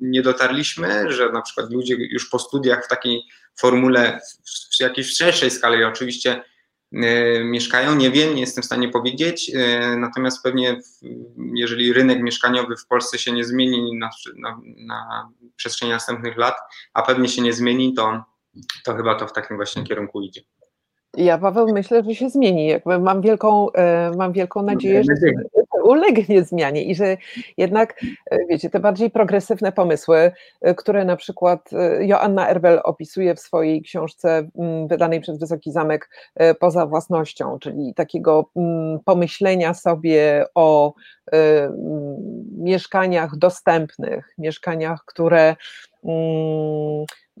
[0.00, 3.22] nie dotarliśmy, że na przykład ludzie już po studiach w takiej
[3.60, 4.20] formule,
[4.76, 6.44] w jakiejś szerszej skali oczywiście
[7.44, 9.52] mieszkają, nie wiem, nie jestem w stanie powiedzieć,
[9.96, 10.80] natomiast pewnie
[11.54, 16.54] jeżeli rynek mieszkaniowy w Polsce się nie zmieni na, na, na przestrzeni następnych lat,
[16.94, 18.24] a pewnie się nie zmieni, to
[18.84, 20.40] to chyba to w takim właśnie kierunku idzie.
[21.16, 22.66] Ja, Paweł, myślę, że się zmieni.
[22.66, 25.14] Jakby mam, wielką, e, mam wielką nadzieję, że
[25.82, 27.16] ulegnie zmianie i że
[27.56, 28.00] jednak,
[28.30, 31.70] e, wiecie, te bardziej progresywne pomysły, e, które na przykład
[32.00, 36.10] Joanna Erbel opisuje w swojej książce mm, wydanej przez Wysoki Zamek
[36.60, 40.94] poza własnością, czyli takiego mm, pomyślenia sobie o
[42.58, 45.56] mieszkaniach dostępnych, mieszkaniach, które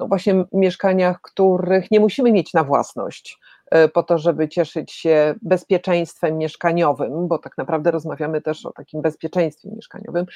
[0.00, 3.38] no właśnie mieszkaniach, których nie musimy mieć na własność.
[3.38, 3.49] e,
[3.92, 9.68] po to, żeby cieszyć się bezpieczeństwem mieszkaniowym, bo tak naprawdę rozmawiamy też o takim bezpieczeństwie
[9.76, 10.26] mieszkaniowym,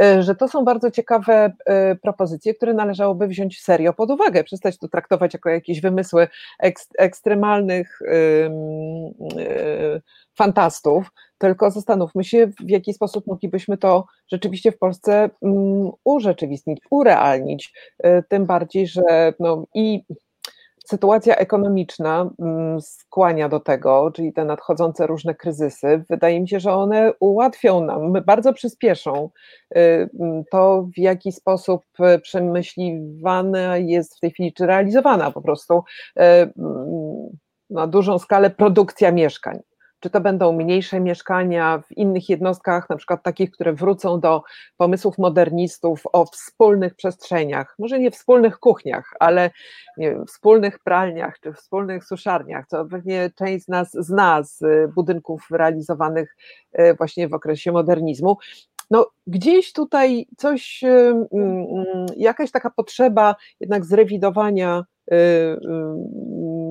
[0.00, 4.78] e, że to są bardzo ciekawe e, propozycje, które należałoby wziąć serio pod uwagę, przestać
[4.78, 6.28] to traktować jako jakieś wymysły
[6.98, 7.98] ekstremalnych
[10.34, 17.74] fantastów, tylko zastanówmy się, w jaki sposób moglibyśmy to rzeczywiście w Polsce um, urzeczywistnić, urealnić.
[18.28, 20.04] Tym bardziej, że no, i
[20.90, 26.04] sytuacja ekonomiczna um, skłania do tego, czyli te nadchodzące różne kryzysy.
[26.10, 29.30] Wydaje mi się, że one ułatwią nam, bardzo przyspieszą
[29.76, 30.10] y,
[30.50, 31.84] to, w jaki sposób
[32.22, 35.82] przemyśliwana jest w tej chwili, czy realizowana po prostu
[36.18, 36.22] y,
[37.70, 39.58] na dużą skalę produkcja mieszkań
[40.00, 44.42] czy to będą mniejsze mieszkania w innych jednostkach, na przykład takich, które wrócą do
[44.76, 49.50] pomysłów modernistów o wspólnych przestrzeniach, może nie wspólnych kuchniach, ale
[49.98, 56.36] wiem, wspólnych pralniach czy wspólnych suszarniach, co pewnie część z nas zna z budynków realizowanych
[56.72, 58.36] e, właśnie w okresie modernizmu.
[58.90, 65.58] No, gdzieś tutaj coś, mm, mm, jakaś taka potrzeba jednak zrewidowania y, y,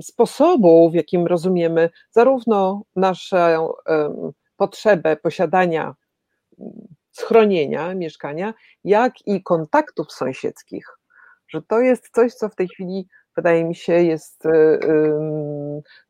[0.01, 3.73] sposobu, w jakim rozumiemy zarówno naszą
[4.57, 5.95] potrzebę posiadania
[7.11, 10.85] schronienia, mieszkania, jak i kontaktów sąsiedzkich.
[11.47, 14.43] Że to jest coś, co w tej chwili wydaje mi się jest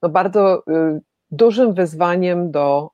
[0.01, 0.63] no, bardzo
[1.31, 2.89] dużym wyzwaniem do,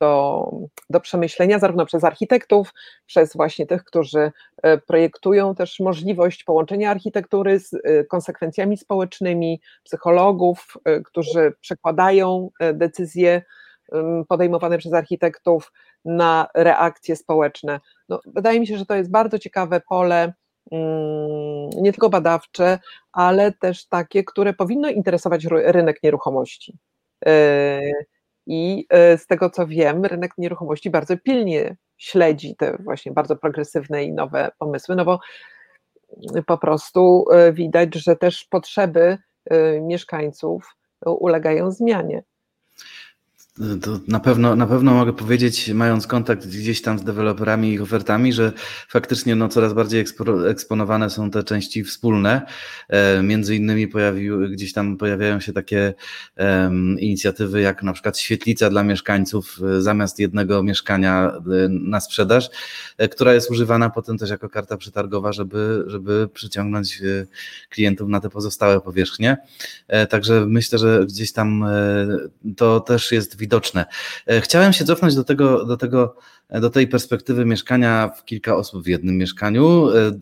[0.00, 0.50] do,
[0.90, 2.74] do przemyślenia, zarówno przez architektów,
[3.06, 4.32] przez właśnie tych, którzy
[4.62, 13.42] e, projektują też możliwość połączenia architektury z e, konsekwencjami społecznymi, psychologów, e, którzy przekładają decyzje
[14.28, 15.72] podejmowane przez architektów
[16.04, 17.80] na reakcje społeczne.
[18.08, 20.32] No, wydaje mi się, że to jest bardzo ciekawe pole,
[20.72, 22.78] mm, nie tylko badawcze,
[23.12, 26.78] ale też takie, które powinno interesować rynek nieruchomości.
[28.50, 34.04] I e, z tego co wiem, rynek nieruchomości bardzo pilnie śledzi te właśnie bardzo progresywne
[34.04, 35.20] i nowe pomysły, no bo
[36.46, 39.18] po prostu e, widać, że też potrzeby
[39.50, 40.76] e, mieszkańców
[41.06, 42.22] ulegają zmianie.
[43.82, 47.82] To na pewno, na pewno mogę powiedzieć, mając kontakt gdzieś tam z deweloperami i ich
[47.82, 48.52] ofertami, że
[48.88, 50.04] faktycznie no, coraz bardziej
[50.48, 52.42] eksponowane są te części wspólne.
[52.88, 55.94] E, między innymi pojawiły, gdzieś tam pojawiają się takie
[56.36, 62.50] um, inicjatywy jak na przykład świetlica dla mieszkańców e, zamiast jednego mieszkania e, na sprzedaż,
[63.10, 67.02] która jest używana potem też jako karta przetargowa, żeby, żeby przyciągnąć
[67.70, 69.36] klientów na te pozostałe powierzchnie.
[70.08, 71.64] Także myślę, że gdzieś tam
[72.56, 73.86] to też jest widoczne widoczne.
[74.26, 76.16] E, chciałem się cofnąć do tego, do tego
[76.50, 80.12] do tej perspektywy mieszkania w kilka osób w jednym mieszkaniu, e,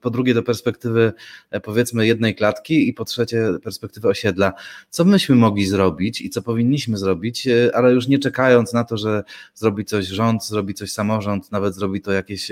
[0.00, 1.12] po drugie do perspektywy
[1.50, 4.52] e, powiedzmy jednej klatki i po trzecie perspektywy osiedla.
[4.90, 8.96] Co myśmy mogli zrobić i co powinniśmy zrobić, e, ale już nie czekając na to,
[8.96, 12.50] że zrobi coś rząd, zrobi coś samorząd, nawet zrobi to jakieś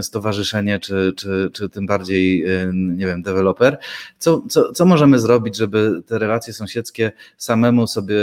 [0.00, 3.78] stowarzyszenie, czy, czy, czy tym bardziej, nie wiem, deweloper.
[4.18, 8.16] Co, co, co możemy zrobić, żeby te relacje sąsiedzkie samemu sobie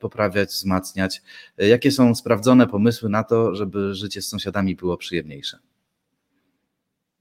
[0.00, 1.22] poprawiać, wzmacniać?
[1.58, 5.58] Jakie są sprawdzone pomysły na to, żeby życie z sąsiadami było przyjemniejsze?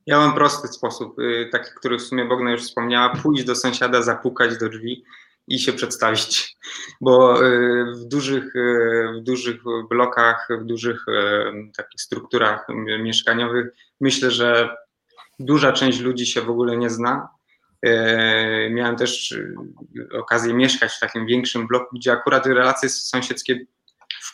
[0.05, 4.01] Ja mam prosty sposób, y, taki, który w sumie Bogna już wspomniała, pójść do sąsiada,
[4.01, 5.03] zapukać do drzwi
[5.47, 6.57] i się przedstawić,
[7.01, 11.05] bo y, w dużych, y, w dużych blokach, w dużych
[11.77, 12.67] takich strukturach
[12.99, 13.67] mieszkaniowych
[14.01, 14.75] myślę, że
[15.39, 17.29] duża część ludzi się w ogóle nie zna.
[18.69, 19.39] Miałem też
[20.13, 23.65] okazję mieszkać w takim większym bloku, gdzie akurat relacje sąsiedzkie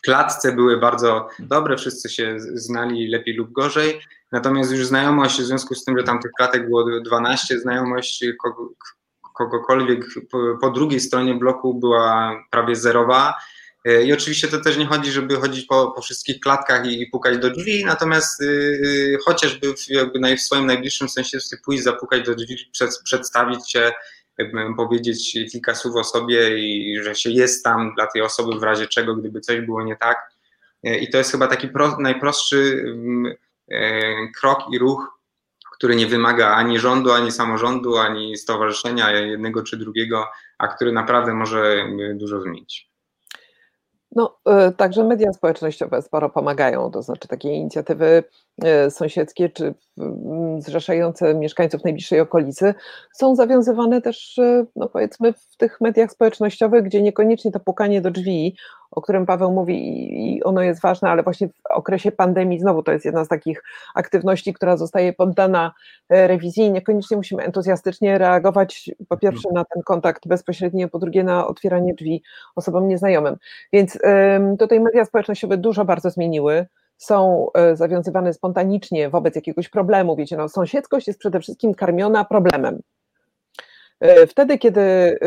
[0.06, 4.02] klatce były bardzo dobre, wszyscy się znali lepiej lub gorzej,
[4.32, 8.70] natomiast już znajomość, w związku z tym, że tam tych klatek było 12, znajomość kogo,
[9.36, 13.34] kogokolwiek po, po drugiej stronie bloku była prawie zerowa.
[14.06, 17.38] I oczywiście to też nie chodzi, żeby chodzić po, po wszystkich klatkach i, i, pukać
[17.38, 22.70] do drzwi, natomiast yy, chociażby w, jakby w swoim najbliższym sąsiedztwie pójść, zapukać do drzwi,
[22.72, 23.92] przed, przedstawić się,
[24.38, 28.64] jakby powiedzieć kilka słów o sobie i że się jest tam dla tej osoby w
[28.64, 30.36] razie czego, gdyby coś było nie tak.
[30.84, 33.34] E, I to jest chyba taki pro, najprostszy mm,
[33.72, 34.02] e,
[34.40, 35.20] krok i ruch,
[35.74, 40.26] który nie wymaga ani rządu, ani samorządu, ani stowarzyszenia jednego czy drugiego,
[40.58, 42.90] a który naprawdę może dużo zmienić.
[44.12, 48.24] No, e, także media społecznościowe sporo pomagają, to znaczy takie inicjatywy
[48.90, 49.74] sąsiedzkie czy
[50.60, 52.74] zrzeszające mieszkańców najbliższej okolicy
[53.14, 58.12] są zawiązywane też, e, no powiedzmy, w tych mediach społecznościowych, gdzie niekoniecznie to pukanie do
[58.12, 58.56] drzwi,
[58.92, 59.76] o którym Paweł mówi
[60.36, 63.64] i ono jest ważne, ale właśnie w okresie pandemii znowu to jest jedna z takich
[63.96, 65.74] aktywności, która zostaje poddana
[66.10, 71.48] rewizji i niekoniecznie musimy entuzjastycznie reagować po pierwsze na ten kontakt bezpośredni, po drugie na
[71.48, 72.24] otwieranie drzwi
[72.56, 73.38] osobom nieznajomym.
[73.74, 74.00] Więc
[74.60, 76.66] tutaj media społecznościowe dużo bardzo zmieniły
[76.98, 80.16] są e, zawiązywane spontanicznie wobec jakiegoś problemu.
[80.16, 82.82] Wiecie, no, sąsiedzkość jest przede wszystkim karmiona problemem.
[84.00, 85.18] E, wtedy, kiedy e,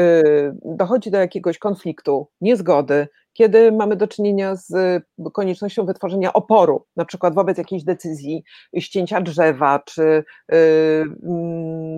[0.64, 5.02] dochodzi do jakiegoś konfliktu, niezgody, kiedy mamy do czynienia z
[5.32, 8.44] koniecznością wytworzenia oporu, na przykład wobec jakiejś decyzji
[8.78, 10.24] ścięcia drzewa, czy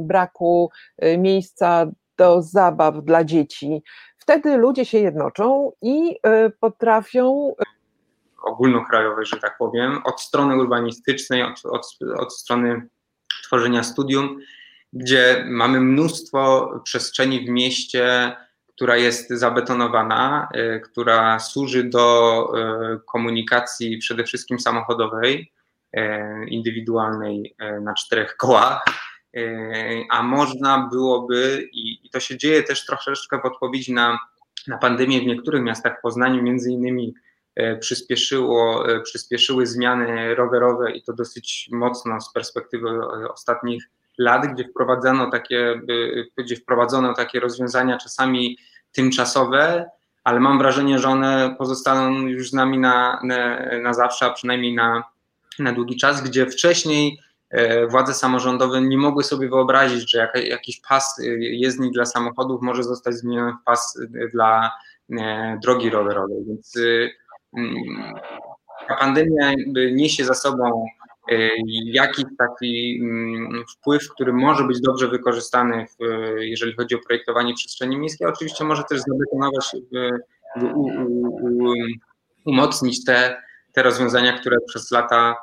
[0.00, 0.70] braku
[1.18, 3.82] miejsca do zabaw dla dzieci,
[4.16, 6.16] wtedy ludzie się jednoczą i
[6.60, 7.54] potrafią
[8.42, 12.88] ogólnokrajowej, że tak powiem, od strony urbanistycznej, od, od, od strony
[13.42, 14.38] tworzenia studium,
[14.92, 18.36] gdzie mamy mnóstwo przestrzeni w mieście,
[18.80, 22.46] która jest zabetonowana, y, która służy do
[22.94, 25.52] y, komunikacji przede wszystkim samochodowej,
[25.96, 26.00] y,
[26.48, 28.84] indywidualnej na czterech kołach,
[30.10, 34.18] a można byłoby, i, to się dzieje też troszeczkę w odpowiedzi na,
[34.66, 37.14] na pandemię w niektórych miastach w Poznaniu, między innymi
[37.80, 43.84] przyspieszyło, e, przyspieszyły zmiany rowerowe i to dosyć mocno z perspektywy e, ostatnich
[44.18, 45.80] lat, gdzie wprowadzano takie,
[46.36, 48.58] gdzie wprowadzono takie rozwiązania czasami
[48.92, 49.90] tymczasowe,
[50.24, 54.74] ale mam wrażenie, że one pozostaną już z nami na, na, na zawsze, a przynajmniej
[54.74, 55.04] na,
[55.58, 57.20] na długi czas, gdzie wcześniej
[57.88, 63.52] władze samorządowe nie mogły sobie wyobrazić, że jakiś pas jezdni dla samochodów może zostać zmieniony
[63.52, 64.00] w pas
[64.32, 64.70] dla
[65.62, 66.44] drogi rowerowej.
[66.46, 66.74] Więc
[68.88, 69.52] ta pandemia
[69.92, 70.86] niesie za sobą
[71.30, 71.50] E,
[71.84, 76.04] jakiś taki mm, wpływ, który może być dobrze wykorzystany, w,
[76.38, 79.76] jeżeli chodzi o projektowanie przestrzeni miejskiej, oczywiście może też zabetonować,
[82.44, 83.42] umocnić te,
[83.72, 85.36] te rozwiązania, które przez lata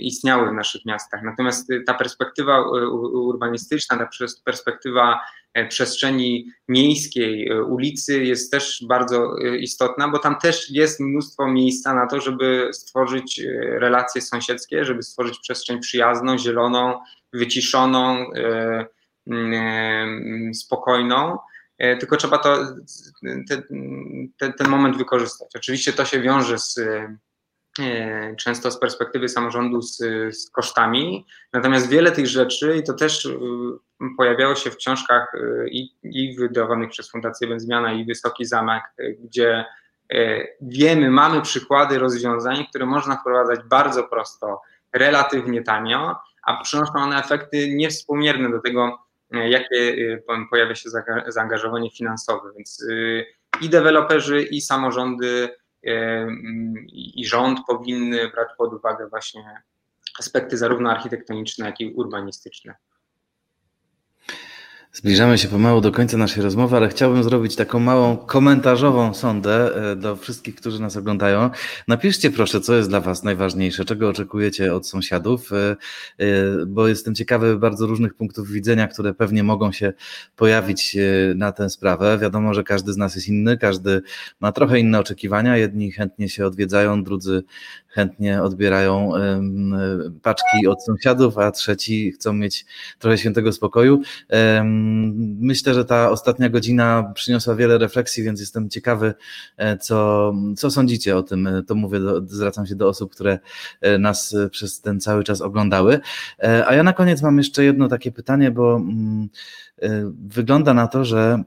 [0.00, 1.22] istniały w naszych miastach.
[1.22, 2.70] Natomiast ta perspektywa
[3.12, 4.08] urbanistyczna, ta
[4.44, 5.20] perspektywa
[5.56, 11.48] E, przestrzeni miejskiej, e, ulicy jest też bardzo e, istotna, bo tam też jest mnóstwo
[11.48, 13.42] miejsca na to, żeby stworzyć
[13.78, 17.00] relacje sąsiedzkie, żeby stworzyć przestrzeń przyjazną, zieloną,
[17.32, 18.26] wyciszoną,
[20.54, 21.38] spokojną.
[21.78, 22.58] Tylko trzeba to,
[24.38, 25.48] ten, ten moment wykorzystać.
[25.56, 26.80] Oczywiście to się wiąże z
[28.38, 29.96] często z perspektywy samorządu z,
[30.30, 31.26] z, kosztami.
[31.52, 33.30] Natomiast wiele tych rzeczy, i to też e,
[34.16, 38.82] pojawiało się w książkach e, i, i wydawanych przez Fundację Będzmiana i Wysoki Zamek,
[39.24, 39.64] gdzie
[40.60, 44.60] wiemy, mamy przykłady rozwiązań, które można wprowadzać bardzo prosto,
[44.92, 48.98] relatywnie tanio, a przynoszą one efekty niewspółmierne do tego,
[49.30, 49.96] jakie
[50.50, 50.90] pojawia się
[51.26, 52.50] zaangażowanie finansowe.
[52.56, 52.86] Więc
[53.60, 55.48] i deweloperzy, i samorządy
[56.92, 59.62] i rząd powinny brać pod uwagę właśnie
[60.18, 62.74] aspekty zarówno architektoniczne, jak i urbanistyczne.
[64.96, 69.96] Zbliżamy się pomału do końca naszej rozmowy, ale chciałbym zrobić taką małą komentarzową sondę e,
[69.96, 71.50] do wszystkich, którzy nas oglądają.
[71.88, 75.76] Napiszcie proszę, co jest dla Was najważniejsze, czego oczekujecie od sąsiadów, e,
[76.18, 76.26] e,
[76.66, 79.92] bo jestem ciekawy bardzo różnych punktów widzenia, które pewnie mogą się
[80.36, 80.96] pojawić
[81.34, 82.18] na tę sprawę.
[82.18, 84.02] Wiadomo, że każdy z nas jest inny, każdy
[84.40, 85.56] ma trochę inne oczekiwania.
[85.56, 87.42] Jedni chętnie się odwiedzają, drudzy
[87.88, 89.12] chętnie odbierają
[90.22, 92.66] paczki od sąsiadów, a trzeci chcą mieć
[92.98, 94.02] trochę świętego spokoju.
[95.40, 99.14] Myślę, że ta ostatnia godzina przyniosła wiele refleksji, więc jestem ciekawy,
[99.56, 101.48] e, co, co sądzicie o tym.
[101.66, 103.38] To mówię, do, zwracam się do osób, które
[103.80, 106.00] e, nas przez ten cały czas oglądały.
[106.42, 109.28] E, a ja na koniec mam jeszcze jedno takie pytanie, bo mm,
[110.28, 111.44] wygląda na to, że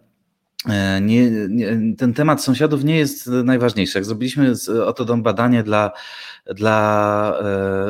[0.67, 3.97] E, nie, nie, ten temat sąsiadów nie jest najważniejszy.
[3.97, 4.53] Jak zrobiliśmy
[4.85, 5.91] oto dom badanie dla,
[6.45, 7.39] dla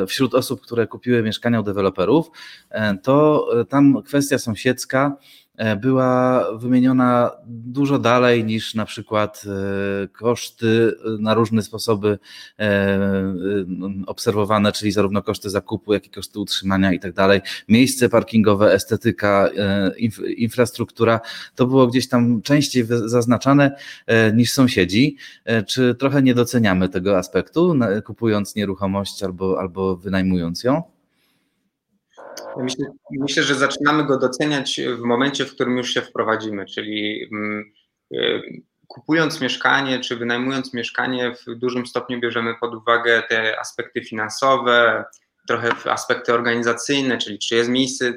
[0.02, 2.30] e, wśród osób, które kupiły mieszkania u deweloperów,
[2.70, 5.39] e, to tam kwestia sąsiedzka E,
[5.80, 12.18] była wymieniona dużo dalej niż na przykład e, koszty na różne sposoby
[12.58, 12.98] e,
[14.06, 17.40] obserwowane, czyli zarówno koszty zakupu, jak i koszty utrzymania i tak dalej.
[17.68, 19.50] Miejsce parkingowe, estetyka,
[20.36, 21.20] infrastruktura,
[21.54, 23.76] to było gdzieś tam częściej zaznaczane
[24.34, 25.16] niż sąsiedzi.
[25.66, 27.74] Czy trochę nie doceniamy tego aspektu,
[28.04, 30.82] kupując nieruchomość albo, albo wynajmując ją?
[32.56, 37.72] Myślę, myślę, że zaczynamy go doceniać w momencie, w którym już się wprowadzimy, czyli mm,
[38.14, 45.04] y, kupując mieszkanie czy wynajmując mieszkanie, w dużym stopniu bierzemy pod uwagę te aspekty finansowe,
[45.48, 48.12] trochę aspekty organizacyjne, czyli czy jest miejsce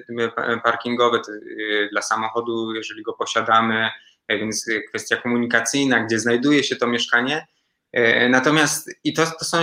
[0.64, 3.90] parkingowe y, dla samochodu, jeżeli go posiadamy,
[4.30, 7.48] więc kwestia komunikacyjna, gdzie znajduje się to mieszkanie.
[8.30, 9.58] Natomiast i to, to są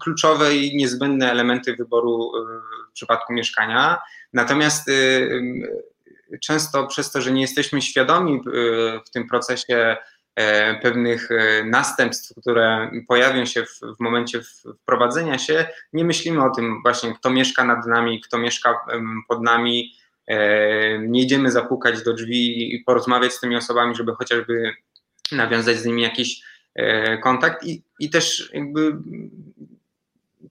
[0.00, 2.32] kluczowe i niezbędne elementy wyboru
[2.96, 3.98] przypadku mieszkania.
[4.32, 4.92] Natomiast e,
[6.42, 8.40] często przez to, że nie jesteśmy świadomi
[9.06, 9.96] w tym procesie
[10.82, 11.28] pewnych
[11.64, 14.40] następstw, które pojawią się w, momencie
[14.82, 18.74] wprowadzenia się, nie myślimy o tym właśnie, kto mieszka nad nami, kto mieszka
[19.28, 19.92] pod nami.
[21.00, 24.74] Nie idziemy zapukać do drzwi i porozmawiać z tymi osobami, żeby chociażby
[25.32, 26.42] nawiązać z nimi jakiś
[26.76, 28.96] E, kontakt i, i też jakby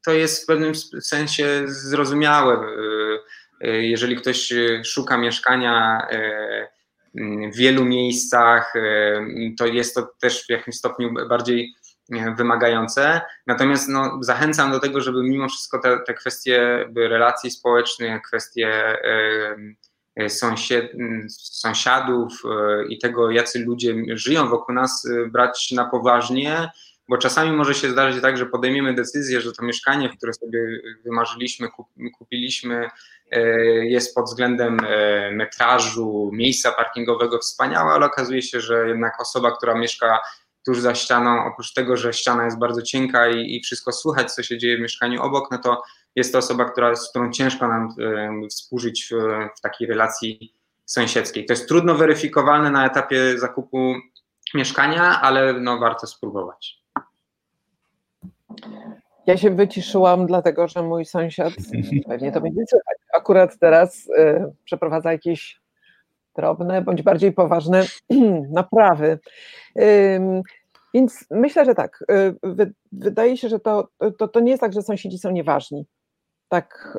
[0.06, 2.54] to jest w pewnym sensie zrozumiałe.
[2.54, 4.54] E, e, jeżeli ktoś
[4.84, 6.08] szuka mieszkania
[7.54, 8.74] w wielu miejscach,
[9.58, 11.74] to jest to też w jakimś stopniu bardziej
[12.38, 13.22] wymagające.
[13.48, 18.98] Natomiast no, zachęcam do tego, żeby mimo wszystko te, te kwestie relacji społecznych, kwestie
[20.16, 20.92] E, sąsied,
[21.30, 26.70] sąsiadów e, i tego, jacy ludzie żyją wokół nas, e, brać na poważnie,
[27.10, 30.60] bo czasami może się zdarzyć tak, że podejmiemy decyzję, że to mieszkanie, które sobie
[31.04, 31.68] wymarzyliśmy,
[32.18, 32.90] kupiliśmy,
[33.84, 34.80] jest pod względem
[35.32, 40.20] metrażu, miejsca parkingowego wspaniałe, ale okazuje się, że jednak osoba, która mieszka
[40.66, 44.44] tuż za ścianą, oprócz tego, że ściana jest bardzo cienka i, i wszystko słychać, co
[44.44, 45.82] się dzieje w mieszkaniu obok, no to
[46.16, 47.90] jest to osoba, która, z którą ciężko nam
[48.50, 49.16] współżyć w,
[49.58, 51.46] w takiej relacji sąsiedzkiej.
[51.46, 53.96] To jest trudno weryfikowalne na etapie zakupu
[54.54, 56.85] mieszkania, ale no, warto spróbować.
[59.28, 61.54] Ja się wyciszyłam, dlatego że mój sąsiad,
[62.08, 65.62] pewnie to będzie słychać, akurat teraz y, przeprowadza jakieś
[66.36, 67.84] drobne bądź bardziej poważne
[68.50, 69.20] naprawy.
[69.82, 70.42] Ym,
[70.94, 72.04] więc myślę, że tak.
[72.12, 73.88] y, Wy, wydaje się, że to,
[74.18, 75.86] to, to nie jest tak, że sąsiedzi są nieważni.
[76.50, 76.98] Tak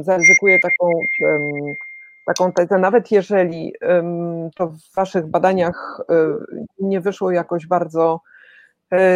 [0.00, 0.90] zaryzykuję taką,
[2.26, 3.72] taką tezę, nawet jeżeli
[4.56, 8.35] to w Waszych badaniach y, nie wyszło jakoś bardzo y,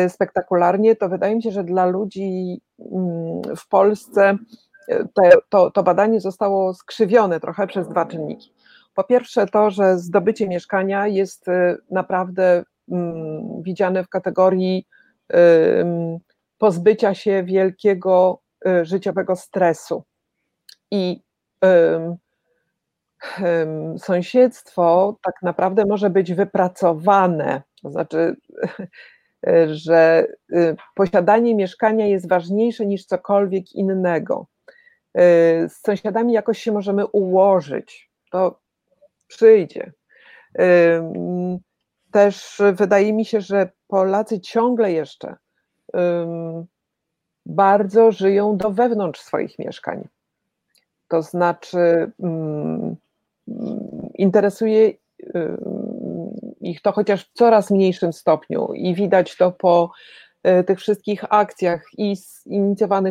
[0.08, 4.38] spektakularnie, to wydaje mi się, że dla ludzi ym, w Polsce
[4.88, 8.54] y, te, to, to badanie zostało skrzywione trochę przez dwa czynniki.
[8.94, 14.86] Po pierwsze, to, że zdobycie mieszkania jest y, naprawdę mm, widziane w kategorii
[15.34, 16.18] ym,
[16.58, 18.40] pozbycia się wielkiego
[18.82, 20.04] życiowego stresu.
[20.90, 21.22] I
[23.98, 28.36] sąsiedztwo tak naprawdę może być wypracowane, to znaczy,
[29.66, 34.46] że y, posiadanie mieszkania jest ważniejsze niż cokolwiek innego.
[35.18, 38.10] Y, Z sąsiadami jakoś się możemy ułożyć.
[38.30, 38.60] To
[39.26, 39.92] przyjdzie.
[40.60, 41.58] Ym,
[42.10, 45.36] Też wydaje mi się, że Polacy ciągle jeszcze
[47.46, 50.08] bardzo żyją do wewnątrz swoich mieszkań.
[51.08, 52.96] To znaczy, ym,
[53.48, 54.92] ym, interesuje
[56.60, 59.90] ich to chociaż w coraz mniejszym stopniu i widać to po
[60.46, 62.14] y, tych wszystkich akcjach i
[62.46, 63.08] inicjowanych